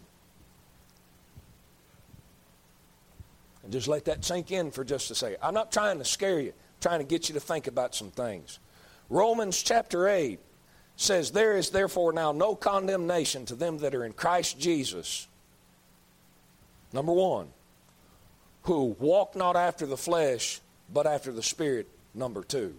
[3.64, 5.38] And just let that sink in for just a second.
[5.42, 8.12] I'm not trying to scare you, I'm trying to get you to think about some
[8.12, 8.60] things.
[9.10, 10.40] Romans chapter 8
[10.98, 15.28] says, There is therefore now no condemnation to them that are in Christ Jesus.
[16.92, 17.48] Number one,
[18.64, 21.88] who walk not after the flesh, but after the Spirit.
[22.16, 22.76] Number two.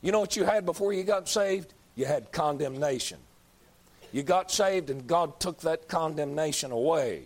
[0.00, 1.74] You know what you had before you got saved?
[1.96, 3.18] You had condemnation.
[4.12, 7.24] You got saved, and God took that condemnation away.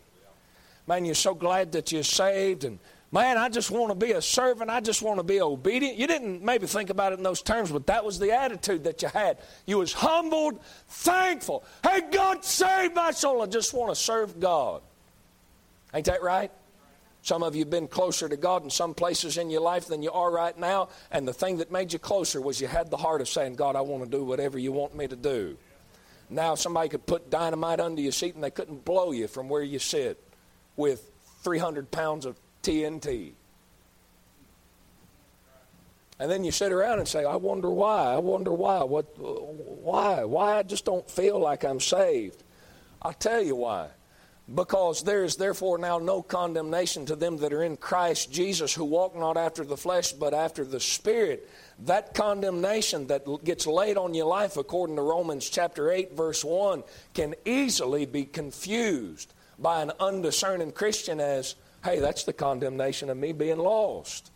[0.87, 2.79] Man, you're so glad that you're saved, and
[3.12, 4.71] man, I just want to be a servant.
[4.71, 5.97] I just want to be obedient.
[5.97, 9.03] You didn't maybe think about it in those terms, but that was the attitude that
[9.03, 9.38] you had.
[9.66, 11.62] You was humbled, thankful.
[11.85, 13.42] Hey, God saved my soul.
[13.42, 14.83] I just want to serve God.
[15.95, 16.51] Ain't that right?
[17.23, 20.03] Some of you have been closer to God in some places in your life than
[20.03, 22.97] you are right now, and the thing that made you closer was you had the
[22.97, 25.57] heart of saying, God, I want to do whatever you want me to do.
[26.29, 29.63] Now somebody could put dynamite under your seat and they couldn't blow you from where
[29.63, 30.19] you sit
[30.77, 31.11] with
[31.43, 33.33] 300 pounds of TNT.
[36.19, 38.15] And then you sit around and say, I wonder why.
[38.15, 38.83] I wonder why.
[38.85, 40.25] What, why?
[40.25, 42.43] Why I just don't feel like I'm saved.
[43.01, 43.89] I'll tell you why.
[44.55, 48.85] Because there is therefore now no condemnation to them that are in Christ Jesus, who
[48.85, 51.49] walk not after the flesh, but after the Spirit.
[51.87, 56.83] That condemnation that gets laid on your life, according to Romans chapter 8, verse 1,
[57.15, 63.33] can easily be confused by an undiscerning Christian as, hey, that's the condemnation of me
[63.33, 64.31] being lost.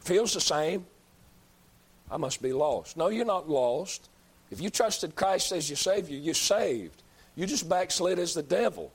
[0.00, 0.84] Feels the same.
[2.10, 2.98] I must be lost.
[2.98, 4.10] No, you're not lost.
[4.50, 7.02] If you trusted Christ as your Savior, you're saved.
[7.36, 8.92] You just backslid as the devil.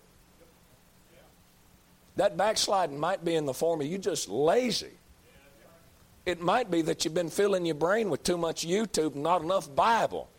[2.16, 4.92] That backsliding might be in the form of you just lazy.
[6.26, 9.42] It might be that you've been filling your brain with too much YouTube and not
[9.42, 10.30] enough Bible.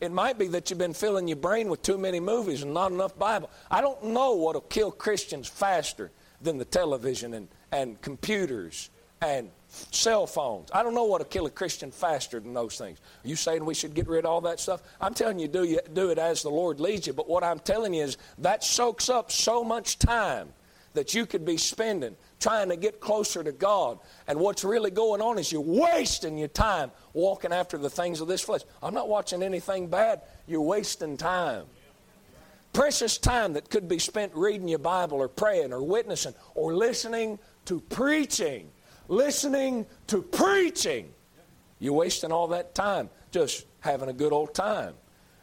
[0.00, 2.92] It might be that you've been filling your brain with too many movies and not
[2.92, 3.50] enough Bible.
[3.70, 10.26] I don't know what'll kill Christians faster than the television and, and computers and cell
[10.26, 10.70] phones.
[10.72, 12.98] I don't know what'll kill a Christian faster than those things.
[13.24, 14.82] Are you saying we should get rid of all that stuff?
[15.00, 17.12] I'm telling you, do, you, do it as the Lord leads you.
[17.12, 20.48] But what I'm telling you is that soaks up so much time
[20.94, 23.98] that you could be spending trying to get closer to God.
[24.26, 28.28] And what's really going on is you're wasting your time walking after the things of
[28.28, 28.62] this flesh.
[28.82, 30.22] I'm not watching anything bad.
[30.46, 31.66] You're wasting time.
[32.72, 37.38] Precious time that could be spent reading your Bible or praying or witnessing or listening
[37.64, 38.70] to preaching.
[39.08, 41.12] Listening to preaching.
[41.80, 44.94] You're wasting all that time just having a good old time.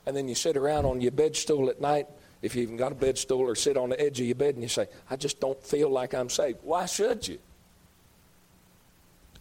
[0.06, 2.08] And then you sit around on your bed stool at night
[2.42, 4.54] if you even got a bed stool or sit on the edge of your bed
[4.54, 6.60] and you say, I just don't feel like I'm saved.
[6.62, 7.40] Why should you?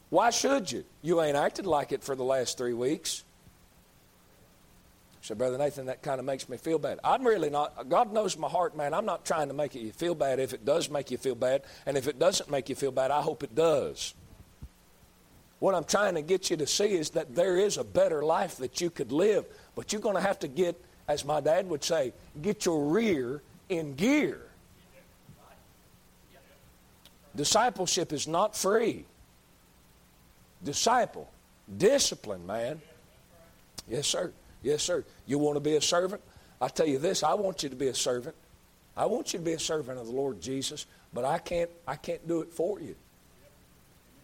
[0.09, 0.85] Why should you?
[1.03, 3.25] You ain't acted like it for the last three weeks.
[5.25, 7.01] So, Brother Nathan, that kind of makes me feel bad.
[7.03, 8.93] I'm really not, God knows my heart, man.
[8.93, 11.63] I'm not trying to make you feel bad if it does make you feel bad.
[11.87, 14.13] And if it doesn't make you feel bad, I hope it does.
[15.61, 18.59] What I'm trying to get you to see is that there is a better life
[18.59, 21.83] that you could live, but you're going to have to get as my dad would
[21.83, 24.43] say, get your rear in gear.
[27.35, 29.07] Discipleship is not free.
[30.63, 31.31] Disciple,
[31.79, 32.83] discipline, man.
[33.89, 34.31] Yes, sir.
[34.65, 35.05] Yes, sir.
[35.27, 36.23] You want to be a servant?
[36.61, 38.35] I tell you this, I want you to be a servant.
[38.97, 41.97] I want you to be a servant of the Lord Jesus, but I can't I
[41.97, 42.97] can't do it for you.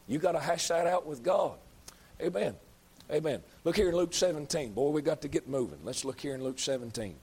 [0.09, 1.59] You got to hash that out with God.
[2.21, 2.55] Amen.
[3.13, 3.43] Amen.
[3.65, 4.73] Look here in Luke 17.
[4.73, 5.79] Boy, we got to get moving.
[5.85, 7.15] Let's look here in Luke 17.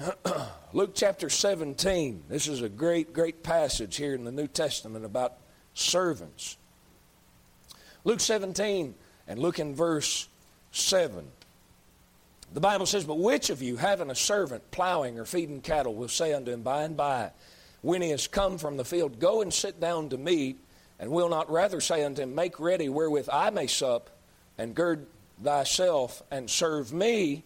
[0.72, 2.24] Luke chapter 17.
[2.28, 5.34] This is a great, great passage here in the New Testament about
[5.74, 6.56] servants.
[8.04, 8.94] Luke 17
[9.26, 10.28] and look in verse
[10.72, 11.26] 7.
[12.52, 16.08] The Bible says, But which of you, having a servant plowing or feeding cattle, will
[16.08, 17.30] say unto him by and by,
[17.82, 20.58] when he has come from the field, Go and sit down to meat,
[20.98, 24.10] and will not rather say unto him, Make ready wherewith I may sup,
[24.56, 25.06] and gird
[25.42, 27.44] thyself and serve me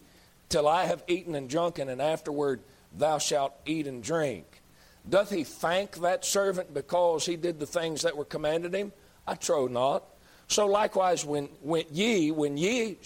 [0.49, 2.61] till I have eaten and drunken, and afterward
[2.95, 4.61] thou shalt eat and drink.
[5.07, 8.93] Doth he thank that servant because he did the things that were commanded him?
[9.27, 10.05] I trow not.
[10.47, 12.97] So likewise, when, when ye, when ye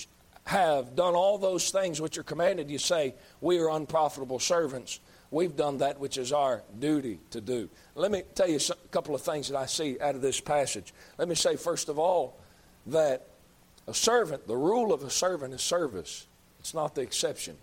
[0.47, 5.01] have done all those things which are commanded, you say, We are unprofitable servants.
[5.29, 7.69] We've done that which is our duty to do.
[7.95, 10.93] Let me tell you a couple of things that I see out of this passage.
[11.17, 12.37] Let me say, first of all,
[12.85, 13.27] that
[13.87, 16.27] a servant, the rule of a servant is service,
[16.61, 17.57] it's not the exception.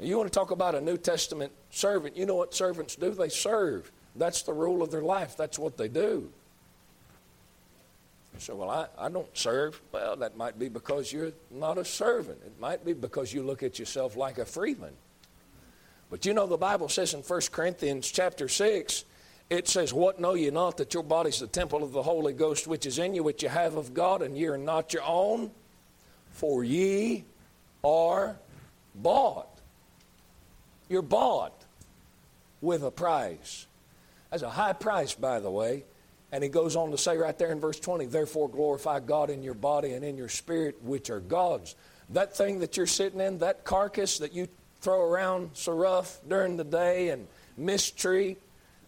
[0.00, 3.12] You want to talk about a New Testament servant, you know what servants do?
[3.12, 3.92] They serve.
[4.16, 5.36] That's the rule of their life.
[5.36, 6.32] That's what they do.
[8.38, 9.80] Say, well, I, I don't serve.
[9.92, 12.38] Well, that might be because you're not a servant.
[12.44, 14.92] It might be because you look at yourself like a freeman.
[16.10, 19.04] But you know the Bible says in 1 Corinthians chapter 6,
[19.48, 22.66] it says, What know ye not that your body's the temple of the Holy Ghost
[22.66, 25.50] which is in you, which you have of God, and ye are not your own?
[26.30, 27.24] For ye
[27.82, 28.36] are
[28.94, 29.48] bought.
[30.88, 31.64] You're bought
[32.60, 33.66] with a price.
[34.30, 35.84] That's a high price, by the way.
[36.32, 39.42] And he goes on to say right there in verse 20, Therefore glorify God in
[39.42, 41.74] your body and in your spirit, which are God's.
[42.10, 44.48] That thing that you're sitting in, that carcass that you
[44.80, 48.38] throw around so rough during the day and mistreat,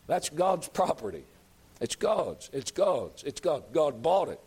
[0.06, 1.24] that's God's property.
[1.80, 2.50] It's God's.
[2.52, 3.22] It's God's.
[3.22, 3.64] It's God.
[3.72, 4.40] God bought it.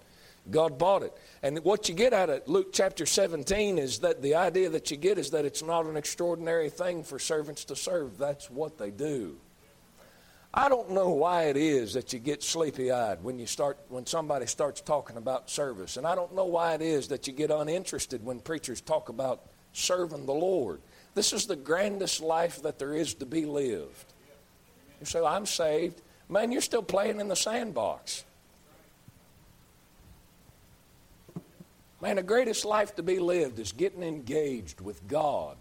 [0.49, 1.13] God bought it.
[1.43, 4.97] And what you get out of Luke chapter 17 is that the idea that you
[4.97, 8.17] get is that it's not an extraordinary thing for servants to serve.
[8.17, 9.37] That's what they do.
[10.53, 14.05] I don't know why it is that you get sleepy eyed when you start when
[14.05, 15.95] somebody starts talking about service.
[15.95, 19.41] And I don't know why it is that you get uninterested when preachers talk about
[19.71, 20.81] serving the Lord.
[21.15, 24.05] This is the grandest life that there is to be lived.
[24.99, 26.01] You say, I'm saved.
[26.27, 28.25] Man, you're still playing in the sandbox.
[32.01, 35.55] Man, the greatest life to be lived is getting engaged with God,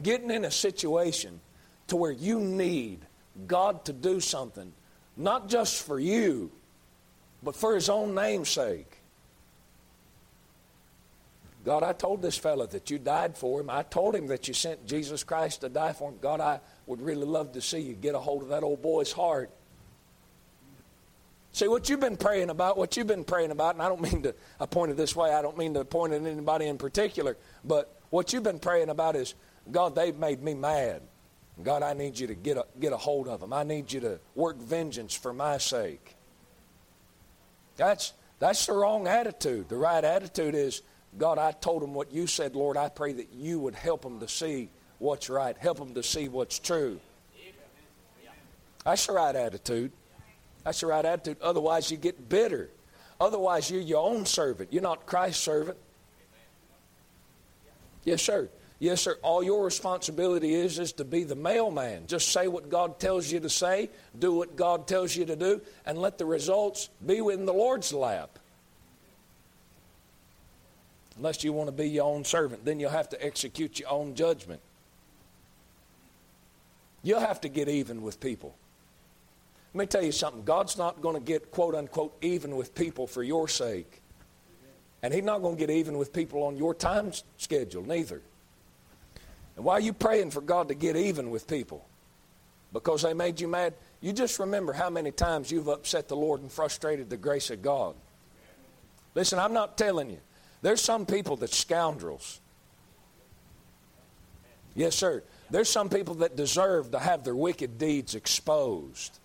[0.00, 1.40] getting in a situation
[1.88, 3.00] to where you need
[3.46, 4.72] God to do something,
[5.16, 6.50] not just for you,
[7.42, 8.96] but for His own name's sake.
[11.66, 13.68] God, I told this fellow that you died for him.
[13.68, 16.18] I told him that you sent Jesus Christ to die for him.
[16.20, 19.10] God, I would really love to see you get a hold of that old boy's
[19.10, 19.50] heart.
[21.50, 24.22] See, what you've been praying about, what you've been praying about, and I don't mean
[24.22, 27.36] to I point it this way, I don't mean to point at anybody in particular,
[27.64, 29.34] but what you've been praying about is,
[29.72, 31.02] God, they've made me mad.
[31.62, 33.52] God, I need you to get a, get a hold of them.
[33.52, 36.14] I need you to work vengeance for my sake.
[37.76, 39.68] That's, that's the wrong attitude.
[39.68, 40.82] The right attitude is,
[41.16, 42.76] God, I told them what you said, Lord.
[42.76, 46.28] I pray that you would help them to see what's right, help them to see
[46.28, 47.00] what's true.
[48.84, 49.92] That's the right attitude.
[50.62, 51.38] That's the right attitude.
[51.42, 52.70] Otherwise, you get bitter.
[53.20, 54.72] Otherwise, you're your own servant.
[54.72, 55.78] You're not Christ's servant.
[58.04, 58.48] Yes, sir.
[58.78, 59.16] Yes, sir.
[59.22, 62.06] All your responsibility is is to be the mailman.
[62.06, 65.62] Just say what God tells you to say, do what God tells you to do,
[65.86, 68.38] and let the results be in the Lord's lap.
[71.16, 74.14] Unless you want to be your own servant, then you'll have to execute your own
[74.14, 74.60] judgment.
[77.02, 78.54] You'll have to get even with people.
[79.72, 80.42] Let me tell you something.
[80.42, 84.02] God's not going to get quote unquote even with people for your sake.
[85.02, 88.20] And He's not going to get even with people on your time schedule, neither.
[89.56, 91.84] And why are you praying for God to get even with people?
[92.72, 93.74] Because they made you mad?
[94.00, 97.62] You just remember how many times you've upset the Lord and frustrated the grace of
[97.62, 97.94] God.
[99.14, 100.18] Listen, I'm not telling you.
[100.60, 102.40] There's some people that scoundrels.
[104.74, 105.22] Yes, sir.
[105.50, 109.18] There's some people that deserve to have their wicked deeds exposed.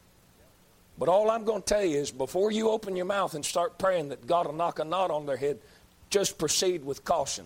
[0.98, 3.78] But all I'm going to tell you is before you open your mouth and start
[3.78, 5.60] praying that God will knock a knot on their head,
[6.10, 7.46] just proceed with caution.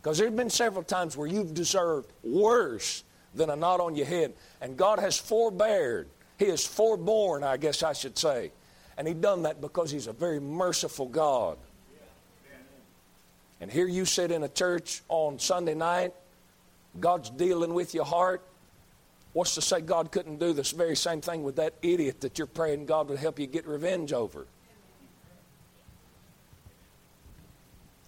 [0.00, 4.06] Because there have been several times where you've deserved worse than a knot on your
[4.06, 4.32] head.
[4.60, 6.08] And God has forbeared.
[6.38, 8.50] He has forborne, I guess I should say.
[8.96, 11.58] And He done that because He's a very merciful God.
[13.60, 16.14] And here you sit in a church on Sunday night,
[16.98, 18.42] God's dealing with your heart.
[19.34, 22.46] What's to say God couldn't do this very same thing with that idiot that you're
[22.46, 24.46] praying God would help you get revenge over?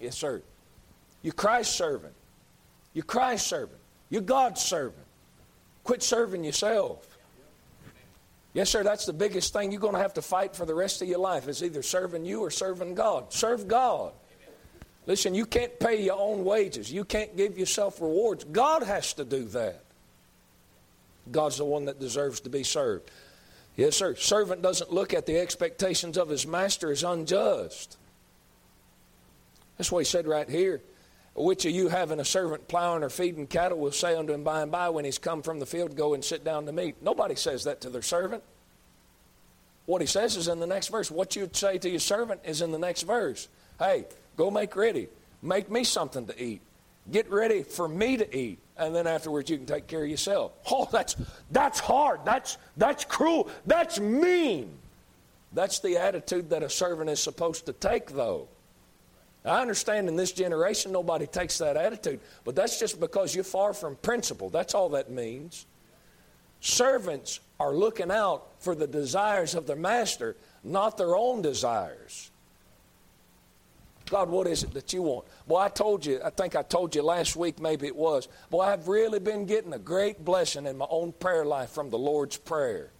[0.01, 0.43] Yes, sir.
[1.23, 2.15] You're Christ's servant.
[2.93, 3.81] You're Christ's servant.
[4.11, 5.07] You're God's servant.
[5.85, 7.07] Quit serving yourself.
[8.55, 11.01] Yes, sir, that's the biggest thing you're going to have to fight for the rest
[11.01, 13.33] of your life is either serving you or serving God.
[13.33, 14.13] Serve God.
[15.07, 16.93] Listen, you can't pay your own wages.
[16.93, 18.45] You can't give yourself rewards.
[18.45, 19.83] God has to do that.
[21.31, 23.11] God's the one that deserves to be served.
[23.75, 24.15] Yes, sir.
[24.17, 27.97] Servant doesn't look at the expectations of his master as unjust.
[29.79, 30.83] That's what he said right here.
[31.35, 34.63] Which of you having a servant plowing or feeding cattle will say unto him by
[34.63, 36.97] and by when he's come from the field, Go and sit down to meat?
[37.01, 38.43] Nobody says that to their servant.
[39.87, 41.11] What he says is in the next verse.
[41.11, 43.49] What you'd say to your servant is in the next verse.
[43.79, 44.05] Hey,
[44.37, 45.09] go make ready.
[45.43, 46.61] Make me something to eat.
[47.11, 48.59] Get ready for me to eat.
[48.77, 50.53] And then afterwards you can take care of yourself.
[50.71, 51.17] Oh, that's
[51.51, 52.21] that's hard.
[52.25, 53.49] That's that's cruel.
[53.67, 54.71] That's mean.
[55.53, 58.49] That's the attitude that a servant is supposed to take, though.
[59.45, 63.73] I understand in this generation nobody takes that attitude, but that's just because you're far
[63.73, 64.51] from principle.
[64.51, 65.67] That's all that means.
[66.61, 72.31] Servants are looking out for the desires of their master, not their own desires.
[74.07, 75.25] God, what is it that you want?
[75.49, 78.29] Boy, I told you, I think I told you last week, maybe it was.
[78.51, 81.99] Boy, I've really been getting a great blessing in my own prayer life from the
[81.99, 82.91] Lord's Prayer.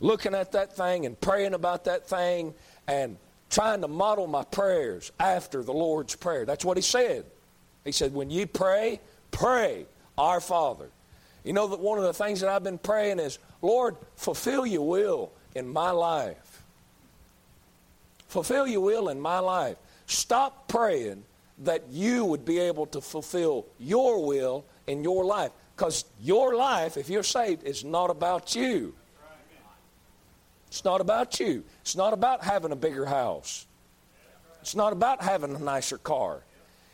[0.00, 2.54] Looking at that thing and praying about that thing
[2.88, 3.18] and
[3.50, 6.44] trying to model my prayers after the Lord's Prayer.
[6.44, 7.26] That's what He said.
[7.84, 9.86] He said, when you pray, pray,
[10.16, 10.88] Our Father.
[11.44, 14.86] You know that one of the things that I've been praying is, Lord, fulfill your
[14.86, 16.62] will in my life.
[18.28, 19.76] Fulfill your will in my life.
[20.06, 21.24] Stop praying
[21.58, 25.50] that you would be able to fulfill your will in your life.
[25.76, 28.94] Because your life, if you're saved, is not about you.
[30.70, 31.64] It's not about you.
[31.80, 33.66] It's not about having a bigger house.
[34.60, 36.42] It's not about having a nicer car.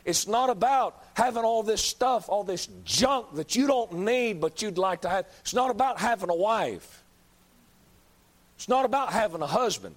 [0.06, 4.62] It's not about having all this stuff, all this junk that you don't need but
[4.62, 5.26] you'd like to have.
[5.40, 7.02] It's not about having a wife.
[8.56, 9.94] It's not about having a husband.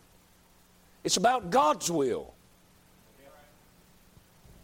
[1.03, 2.34] It's about God's will.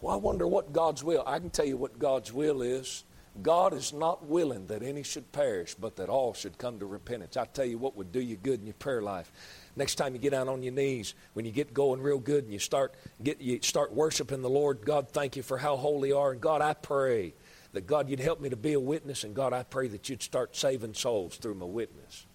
[0.01, 1.23] Well, I wonder what God's will.
[1.25, 3.03] I can tell you what God's will is.
[3.41, 7.35] God is not willing that any should perish, but that all should come to repentance.
[7.35, 9.31] I tell you what would do you good in your prayer life.
[9.75, 12.53] Next time you get down on your knees, when you get going real good and
[12.53, 16.17] you start get you start worshiping the Lord, God, thank you for how holy you
[16.17, 16.31] are.
[16.31, 17.33] And God, I pray
[17.73, 20.23] that God you'd help me to be a witness, and God, I pray that you'd
[20.23, 22.25] start saving souls through my witness.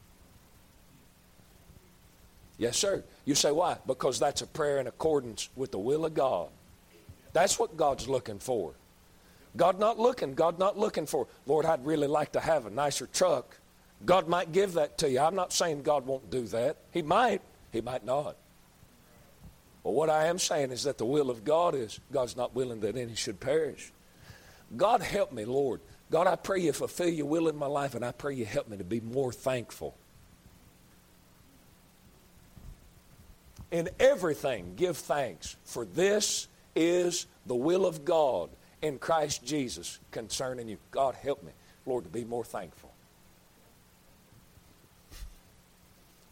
[2.59, 3.03] Yes, sir.
[3.24, 3.78] You say, why?
[3.86, 6.51] Because that's a prayer in accordance with the will of God.
[7.32, 8.74] That's what God's looking for.
[9.57, 13.07] God not looking, God not looking for, Lord, I'd really like to have a nicer
[13.07, 13.57] truck.
[14.07, 15.20] God might give that to you.
[15.20, 16.76] I'm not saying God won't do that.
[16.92, 17.42] He might,
[17.72, 18.36] He might not.
[19.82, 22.80] But what I am saying is that the will of God is God's not willing
[22.80, 23.92] that any should perish.
[24.76, 25.80] God help me, Lord.
[26.11, 28.68] God, I pray you fulfill your will in my life, and I pray you help
[28.68, 29.96] me to be more thankful.
[33.70, 38.51] In everything, give thanks, for this is the will of God
[38.82, 40.78] in Christ Jesus concerning you.
[40.90, 41.52] God, help me,
[41.86, 42.90] Lord, to be more thankful.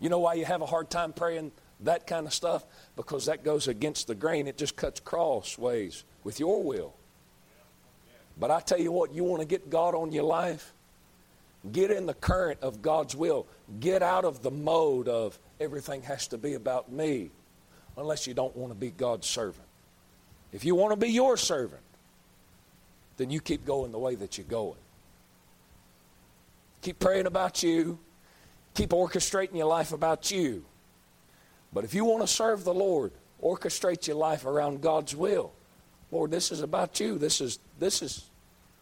[0.00, 2.64] You know why you have a hard time praying that kind of stuff?
[2.96, 4.46] Because that goes against the grain.
[4.46, 6.94] It just cuts crossways with your will.
[8.38, 10.72] But I tell you what, you want to get God on your life?
[11.72, 13.46] Get in the current of God's will.
[13.80, 17.30] Get out of the mode of everything has to be about me,
[17.96, 19.66] unless you don't want to be God's servant.
[20.52, 21.82] If you want to be your servant,
[23.18, 24.78] then you keep going the way that you're going.
[26.80, 27.98] Keep praying about you.
[28.74, 30.64] Keep orchestrating your life about you.
[31.72, 33.12] But if you want to serve the Lord,
[33.42, 35.52] orchestrate your life around God's will.
[36.10, 37.18] Lord, this is about you.
[37.18, 38.24] This is this is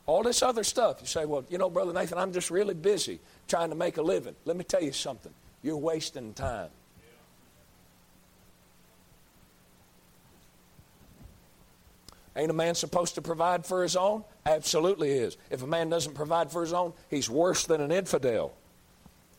[0.05, 0.99] all this other stuff.
[1.01, 3.19] You say, well, you know, Brother Nathan, I'm just really busy
[3.49, 4.37] trying to make a living.
[4.45, 5.33] Let me tell you something.
[5.63, 6.69] You're wasting time.
[12.37, 14.23] Ain't a man supposed to provide for his own?
[14.45, 15.39] Absolutely is.
[15.51, 18.55] If a man doesn't provide for his own, he's worse than an infidel.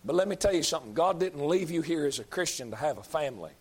[0.04, 2.76] But let me tell you something God didn't leave you here as a Christian to
[2.76, 3.52] have a family.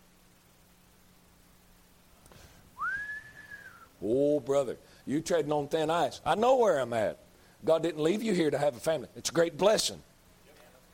[4.03, 6.19] Oh, brother, you're treading on thin ice.
[6.25, 7.19] I know where I'm at.
[7.63, 9.07] God didn't leave you here to have a family.
[9.15, 10.01] It's a great blessing.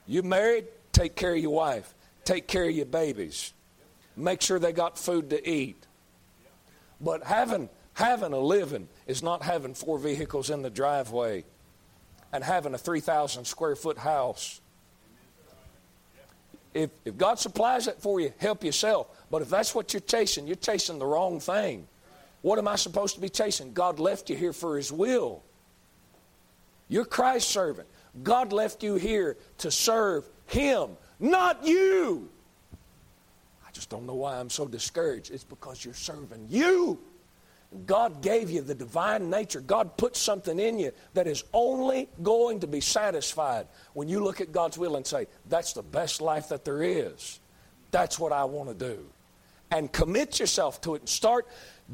[0.06, 1.94] You married, take care of your wife,
[2.26, 3.54] take care of your babies,
[4.18, 5.86] make sure they got food to eat.
[7.00, 11.44] But having Having a living is not having four vehicles in the driveway
[12.32, 14.60] and having a 3,000 square foot house.
[16.74, 19.08] If, if God supplies it for you, help yourself.
[19.30, 21.88] But if that's what you're chasing, you're chasing the wrong thing.
[22.42, 23.74] What am I supposed to be chasing?
[23.74, 25.44] God left you here for His will.
[26.90, 27.88] You're Christ's servant.
[28.22, 30.90] God left you here to serve Him,
[31.20, 32.30] not you.
[33.66, 35.32] I just don't know why I'm so discouraged.
[35.32, 37.00] It's because you're serving you.
[37.86, 39.60] God gave you the divine nature.
[39.60, 44.42] God put something in you that is only going to be satisfied when you look
[44.42, 47.40] at God's will and say, That's the best life that there is.
[47.92, 49.06] That's what I want to do.
[49.72, 51.48] And commit yourself to it and start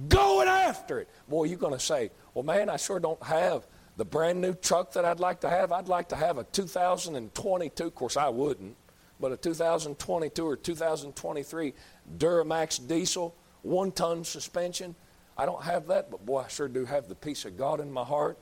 [0.07, 1.09] going after it.
[1.27, 3.65] Boy, you're going to say, Well, man, I sure don't have
[3.95, 5.71] the brand new truck that I'd like to have.
[5.71, 7.86] I'd like to have a 2022.
[7.86, 8.75] Of course, I wouldn't,
[9.19, 11.73] but a 2022 or 2023
[12.17, 14.95] Duramax diesel, one ton suspension.
[15.40, 17.90] I don't have that, but boy, I sure do have the peace of God in
[17.90, 18.38] my heart.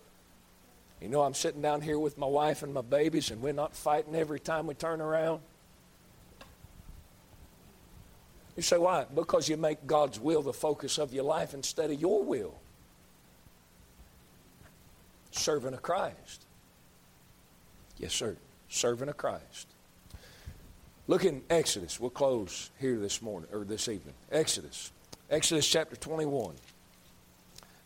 [1.00, 3.76] You know, I'm sitting down here with my wife and my babies, and we're not
[3.76, 5.42] fighting every time we turn around.
[8.56, 9.06] You say, why?
[9.14, 12.56] Because you make God's will the focus of your life instead of your will.
[15.30, 16.48] Servant of Christ.
[18.00, 18.38] Yes, sir.
[18.70, 19.68] servant of Christ.
[21.06, 22.00] Look in Exodus.
[22.00, 24.16] We'll close here this morning or this evening.
[24.32, 24.92] Exodus.
[25.30, 26.56] Exodus chapter 21.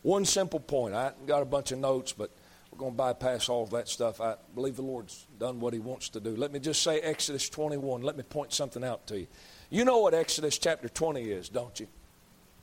[0.02, 0.94] One simple point.
[0.94, 2.30] I got a bunch of notes, but
[2.70, 4.20] we're going to bypass all of that stuff.
[4.20, 6.34] I believe the Lord's done what He wants to do.
[6.34, 8.02] Let me just say Exodus 21.
[8.02, 9.26] Let me point something out to you.
[9.70, 11.86] You know what Exodus chapter 20 is, don't you?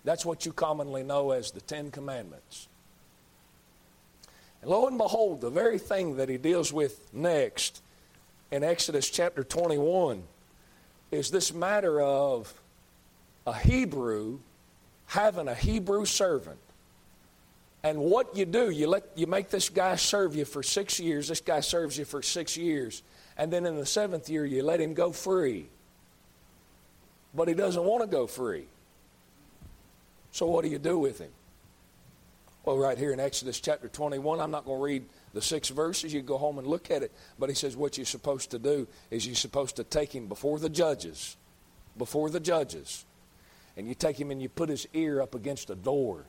[0.04, 2.68] That's what you commonly know as the Ten Commandments.
[4.62, 7.82] And lo and behold, the very thing that he deals with next
[8.52, 10.24] in Exodus chapter 21
[11.12, 12.54] is this matter of
[13.48, 14.40] a Hebrew
[15.08, 16.60] having a Hebrew servant.
[17.84, 21.30] And what you do, you let you make this guy serve you for six years.
[21.30, 23.04] This guy serves you for six years,
[23.38, 25.68] and then in the seventh year you let him go free.
[27.34, 28.66] But he doesn't want to go free.
[30.32, 31.32] So what do you do with him?
[32.66, 36.14] Well, right here in Exodus chapter 21, I'm not going to read the six verses.
[36.14, 37.12] You go home and look at it.
[37.38, 40.60] But he says what you're supposed to do is you're supposed to take him before
[40.60, 41.38] the judges.
[41.98, 43.06] Before the judges.
[43.78, 46.26] And you take him and you put his ear up against a door.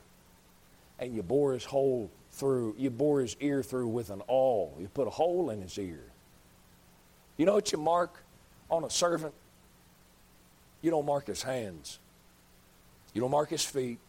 [1.01, 4.77] And you bore his hole through, you bore his ear through with an awl.
[4.79, 6.03] You put a hole in his ear.
[7.37, 8.23] You know what you mark
[8.69, 9.33] on a servant?
[10.81, 11.99] You don't mark his hands.
[13.13, 13.99] You don't mark his feet.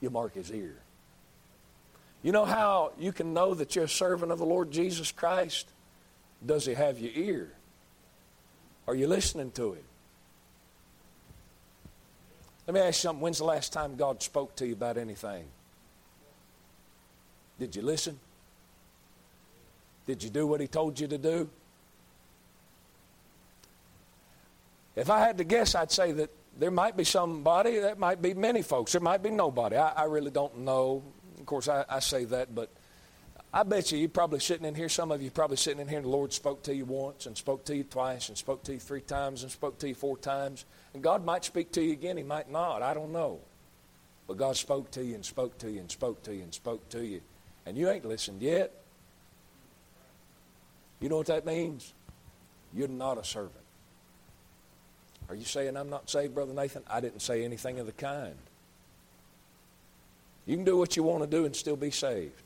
[0.00, 0.76] You mark his ear.
[2.22, 5.66] You know how you can know that you're a servant of the Lord Jesus Christ?
[6.44, 7.52] Does he have your ear?
[8.86, 9.84] Are you listening to him?
[12.66, 13.22] Let me ask you something.
[13.22, 15.46] When's the last time God spoke to you about anything?
[17.60, 18.18] Did you listen?
[20.06, 21.48] Did you do what he told you to do?
[24.96, 28.34] If I had to guess, I'd say that there might be somebody, that might be
[28.34, 29.76] many folks, there might be nobody.
[29.76, 31.02] I, I really don't know.
[31.38, 32.70] Of course, I, I say that, but
[33.52, 35.98] I bet you you're probably sitting in here, some of you probably sitting in here,
[35.98, 38.72] and the Lord spoke to you once, and spoke to you twice, and spoke to
[38.72, 40.64] you three times, and spoke to you four times.
[40.94, 42.82] And God might speak to you again, He might not.
[42.82, 43.40] I don't know.
[44.26, 46.88] But God spoke to you, and spoke to you, and spoke to you, and spoke
[46.88, 47.20] to you.
[47.66, 48.72] And you ain't listened yet.
[51.00, 51.92] You know what that means?
[52.74, 53.54] You're not a servant.
[55.28, 56.82] Are you saying I'm not saved, Brother Nathan?
[56.90, 58.34] I didn't say anything of the kind.
[60.46, 62.42] You can do what you want to do and still be saved.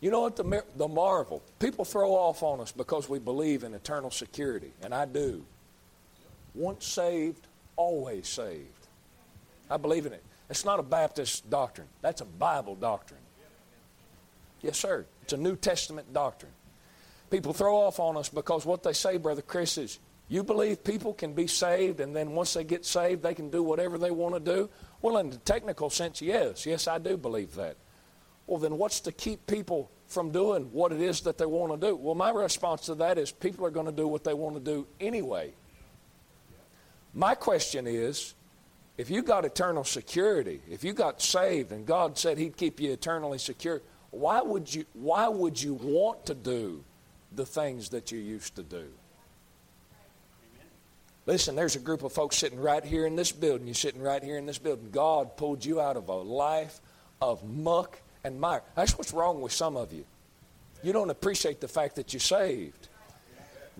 [0.00, 1.42] You know what the, the marvel?
[1.58, 5.44] People throw off on us because we believe in eternal security, and I do.
[6.54, 7.46] Once saved,
[7.76, 8.66] always saved.
[9.70, 10.24] I believe in it.
[10.52, 13.20] It's not a Baptist doctrine, that's a Bible doctrine.
[14.60, 15.06] Yes, sir.
[15.22, 16.52] It's a New Testament doctrine.
[17.30, 19.98] People throw off on us because what they say, Brother Chris, is
[20.28, 23.62] you believe people can be saved and then once they get saved, they can do
[23.62, 24.68] whatever they want to do?
[25.00, 26.66] Well, in the technical sense, yes.
[26.66, 27.78] Yes, I do believe that.
[28.46, 31.88] Well, then what's to keep people from doing what it is that they want to
[31.88, 31.96] do?
[31.96, 34.60] Well, my response to that is people are going to do what they want to
[34.60, 35.54] do anyway.
[37.14, 38.34] My question is
[38.98, 42.92] if you got eternal security, if you got saved and God said He'd keep you
[42.92, 43.80] eternally secure,
[44.10, 46.84] why would you, why would you want to do
[47.34, 48.88] the things that you used to do?
[51.24, 53.66] Listen, there's a group of folks sitting right here in this building.
[53.66, 54.90] You're sitting right here in this building.
[54.90, 56.80] God pulled you out of a life
[57.20, 58.62] of muck and mire.
[58.74, 60.04] That's what's wrong with some of you.
[60.82, 62.88] You don't appreciate the fact that you're saved.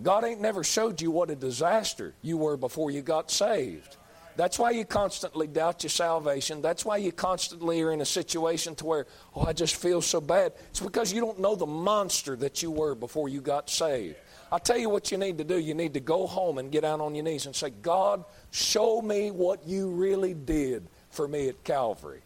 [0.03, 3.97] God ain't never showed you what a disaster you were before you got saved.
[4.37, 6.63] That's why you constantly doubt your salvation.
[6.63, 10.21] That's why you constantly are in a situation to where, oh, I just feel so
[10.21, 10.53] bad.
[10.71, 14.17] It's because you don't know the monster that you were before you got saved.
[14.51, 15.59] I'll tell you what you need to do.
[15.59, 19.01] You need to go home and get down on your knees and say, God, show
[19.01, 22.21] me what you really did for me at Calvary.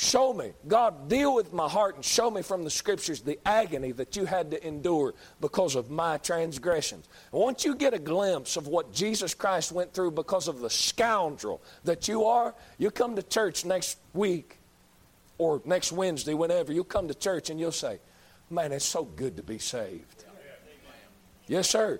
[0.00, 0.52] Show me.
[0.68, 4.26] God, deal with my heart and show me from the scriptures the agony that you
[4.26, 7.08] had to endure because of my transgressions.
[7.32, 10.70] And once you get a glimpse of what Jesus Christ went through because of the
[10.70, 14.58] scoundrel that you are, you come to church next week
[15.36, 17.98] or next Wednesday, whenever, you'll come to church and you'll say,
[18.50, 20.24] Man, it's so good to be saved.
[21.48, 21.98] Yes, sir.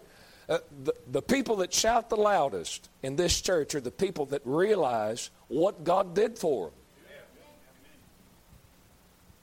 [0.48, 4.42] Uh, the, the people that shout the loudest in this church are the people that
[4.44, 6.77] realize what God did for them.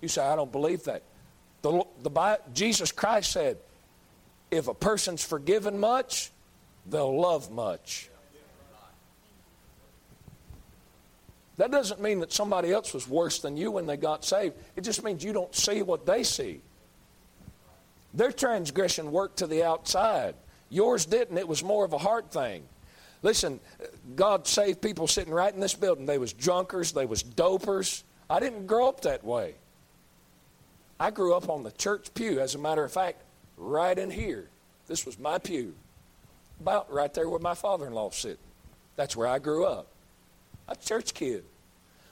[0.05, 1.01] You say, I don't believe that.
[1.63, 3.57] The, the, Jesus Christ said,
[4.51, 6.29] if a person's forgiven much,
[6.85, 8.11] they'll love much.
[11.57, 14.53] That doesn't mean that somebody else was worse than you when they got saved.
[14.75, 16.61] It just means you don't see what they see.
[18.13, 20.35] Their transgression worked to the outside.
[20.69, 21.39] Yours didn't.
[21.39, 22.61] It was more of a heart thing.
[23.23, 23.59] Listen,
[24.15, 26.05] God saved people sitting right in this building.
[26.05, 28.03] They was drunkers, they was dopers.
[28.29, 29.55] I didn't grow up that way.
[30.99, 32.39] I grew up on the church pew.
[32.39, 33.21] As a matter of fact,
[33.57, 34.47] right in here.
[34.87, 35.73] This was my pew.
[36.59, 38.37] About right there where my father in law sitting.
[38.95, 39.87] That's where I grew up.
[40.67, 41.43] A church kid.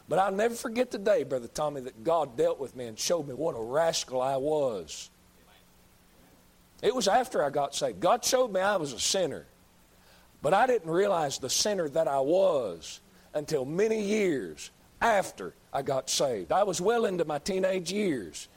[0.10, 3.28] But I'll never forget the day, Brother Tommy, that God dealt with me and showed
[3.28, 5.10] me what a rascal I was.
[6.82, 8.02] It was after I got saved.
[8.02, 9.46] God showed me I was a sinner.
[10.42, 13.00] But I didn't realize the sinner that I was
[13.34, 14.72] until many years
[15.02, 16.52] after I got saved.
[16.52, 18.50] I was well into my teenage years.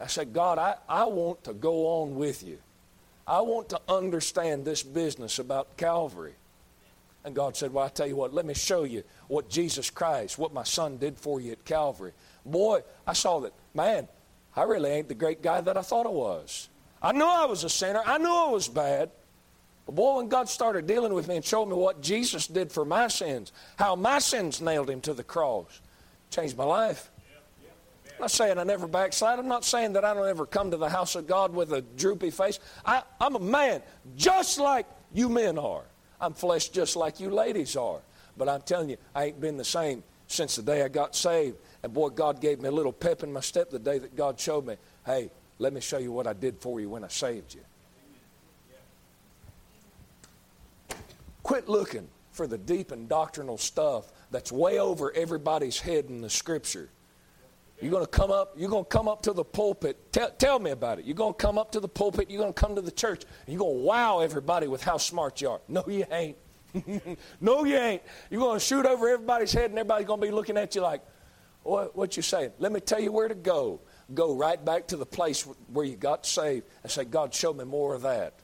[0.00, 2.58] I said, God, I, I want to go on with you.
[3.26, 6.34] I want to understand this business about Calvary.
[7.24, 10.38] And God said, Well, I tell you what, let me show you what Jesus Christ,
[10.38, 12.12] what my son did for you at Calvary.
[12.46, 14.08] Boy, I saw that, man,
[14.56, 16.68] I really ain't the great guy that I thought I was.
[17.02, 19.10] I knew I was a sinner, I knew I was bad.
[19.86, 22.84] But boy, when God started dealing with me and showed me what Jesus did for
[22.84, 25.80] my sins, how my sins nailed him to the cross,
[26.30, 27.09] changed my life.
[28.20, 29.38] I'm not saying I never backslide.
[29.38, 31.80] I'm not saying that I don't ever come to the house of God with a
[31.80, 32.58] droopy face.
[32.84, 33.80] I, I'm a man
[34.14, 35.84] just like you men are.
[36.20, 38.00] I'm flesh just like you ladies are.
[38.36, 41.56] But I'm telling you, I ain't been the same since the day I got saved.
[41.82, 44.38] And boy, God gave me a little pep in my step the day that God
[44.38, 47.54] showed me, hey, let me show you what I did for you when I saved
[47.54, 47.62] you.
[51.42, 56.28] Quit looking for the deep and doctrinal stuff that's way over everybody's head in the
[56.28, 56.90] scripture.
[57.80, 60.12] You're going to come up, you're going to come up to the pulpit.
[60.12, 61.04] Tell, tell me about it.
[61.06, 63.24] You're going to come up to the pulpit, you're going to come to the church,
[63.46, 65.60] and you're going to wow everybody with how smart you are.
[65.68, 66.36] No, you ain't.
[67.40, 68.02] no, you ain't.
[68.30, 70.82] You're going to shoot over everybody's head, and everybody's going to be looking at you
[70.82, 71.02] like,
[71.62, 72.52] what, what you saying?
[72.58, 73.80] Let me tell you where to go.
[74.12, 77.64] Go right back to the place where you got saved and say, God, show me
[77.64, 78.34] more of that.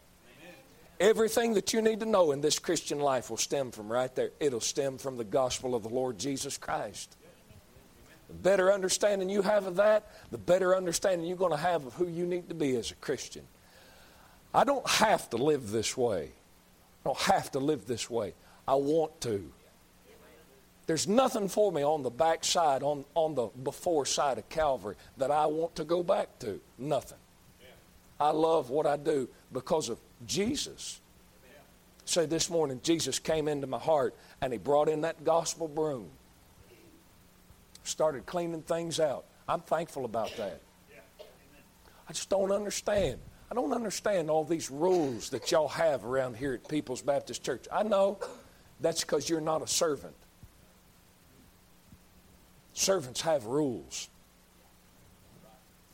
[0.99, 4.31] Everything that you need to know in this Christian life will stem from right there.
[4.41, 7.17] It'll stem from the gospel of the Lord Jesus Christ.
[8.29, 11.95] The better understanding you have of that, the better understanding you're going to have of
[11.95, 13.43] who you need to be as a Christian.
[14.53, 16.31] I don't have to live this way.
[17.05, 18.35] I don't have to live this way.
[18.67, 19.53] I want to.
[20.87, 24.95] There's nothing for me on the back side, on, on the before side of Calvary
[25.17, 26.61] that I want to go back to.
[26.79, 27.19] Nothing.
[28.19, 31.01] I love what I do because of Jesus.
[32.05, 36.09] Say this morning, Jesus came into my heart and he brought in that gospel broom
[37.87, 39.25] started cleaning things out.
[39.49, 40.61] I'm thankful about that.
[42.09, 43.19] I just don't understand.
[43.51, 47.67] I don't understand all these rules that y'all have around here at People's Baptist Church.
[47.73, 48.19] I know
[48.81, 50.15] that's because you're not a servant.
[52.73, 54.09] Servants have rules.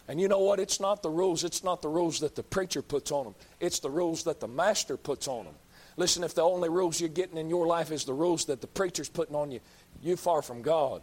[0.09, 0.59] And you know what?
[0.59, 1.45] It's not the rules.
[1.45, 3.34] It's not the rules that the preacher puts on them.
[3.61, 5.55] It's the rules that the master puts on them.
[5.97, 8.66] Listen, if the only rules you're getting in your life is the rules that the
[8.66, 9.61] preacher's putting on you,
[10.03, 11.03] you're far from God.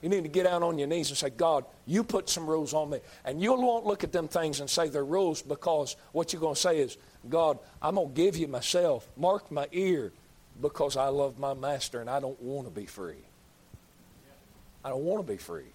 [0.00, 2.72] You need to get out on your knees and say, God, you put some rules
[2.72, 3.00] on me.
[3.24, 6.54] And you won't look at them things and say they're rules because what you're going
[6.54, 6.96] to say is,
[7.28, 9.08] God, I'm going to give you myself.
[9.16, 10.12] Mark my ear
[10.60, 13.24] because I love my master and I don't want to be free.
[14.84, 15.72] I don't want to be free.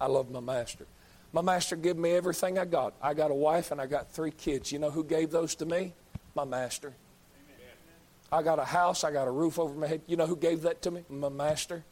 [0.00, 0.86] I love my master.
[1.32, 2.94] My master gave me everything I got.
[3.02, 4.72] I got a wife and I got three kids.
[4.72, 5.92] You know who gave those to me?
[6.34, 6.94] My master.
[8.32, 9.04] I got a house.
[9.04, 10.00] I got a roof over my head.
[10.06, 11.04] You know who gave that to me?
[11.08, 11.84] My master.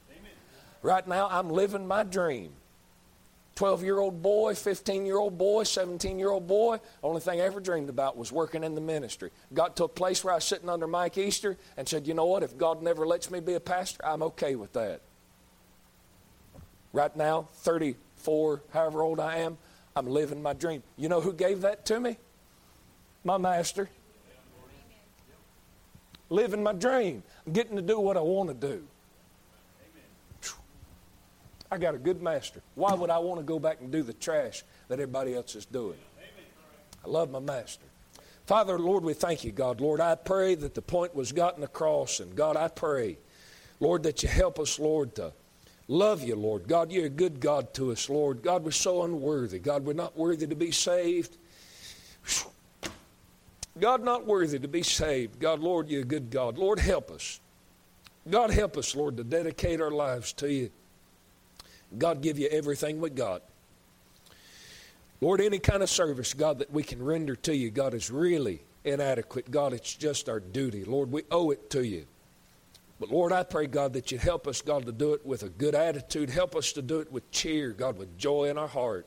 [0.82, 2.52] Right now, I'm living my dream.
[3.54, 6.80] 12 year old boy, 15 year old boy, 17 year old boy.
[7.02, 9.30] Only thing I ever dreamed about was working in the ministry.
[9.52, 12.24] Got to a place where I was sitting under Mike Easter and said, you know
[12.24, 12.42] what?
[12.42, 15.02] If God never lets me be a pastor, I'm okay with that.
[16.92, 19.58] Right now, 34, however old I am,
[19.94, 20.82] I'm living my dream.
[20.96, 22.16] You know who gave that to me?
[23.24, 23.88] My master.
[26.30, 27.22] Living my dream.
[27.46, 28.82] I'm getting to do what I want to do.
[31.72, 32.60] I got a good master.
[32.74, 35.64] Why would I want to go back and do the trash that everybody else is
[35.64, 35.96] doing?
[37.02, 37.86] I love my master.
[38.44, 39.80] Father, Lord, we thank you, God.
[39.80, 42.20] Lord, I pray that the point was gotten across.
[42.20, 43.16] And God, I pray,
[43.80, 45.32] Lord, that you help us, Lord, to
[45.88, 46.68] love you, Lord.
[46.68, 48.42] God, you're a good God to us, Lord.
[48.42, 49.58] God, we're so unworthy.
[49.58, 51.38] God, we're not worthy to be saved.
[53.80, 55.38] God, not worthy to be saved.
[55.38, 56.58] God, Lord, you're a good God.
[56.58, 57.40] Lord, help us.
[58.28, 60.70] God, help us, Lord, to dedicate our lives to you.
[61.98, 63.42] God give you everything we got.
[65.20, 68.62] Lord, any kind of service, God, that we can render to you, God, is really
[68.84, 69.50] inadequate.
[69.50, 70.84] God, it's just our duty.
[70.84, 72.06] Lord, we owe it to you.
[72.98, 75.48] But Lord, I pray, God, that you'd help us, God, to do it with a
[75.48, 76.30] good attitude.
[76.30, 79.06] Help us to do it with cheer, God, with joy in our heart.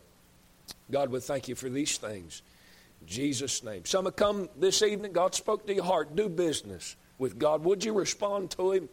[0.92, 2.42] God, we thank you for these things.
[3.02, 3.86] In Jesus' name.
[3.86, 5.12] Some have come this evening.
[5.12, 6.16] God spoke to your heart.
[6.16, 7.64] Do business with God.
[7.64, 8.90] Would you respond to him?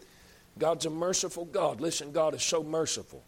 [0.59, 1.81] God's a merciful God.
[1.81, 3.23] Listen, God is so merciful.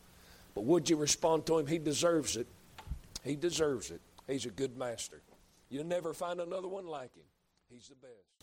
[0.55, 1.67] But would you respond to him?
[1.67, 2.47] He deserves it.
[3.23, 4.01] He deserves it.
[4.27, 5.23] He's a good master.
[5.69, 7.25] You'll never find another one like him.
[7.71, 8.35] He's the best.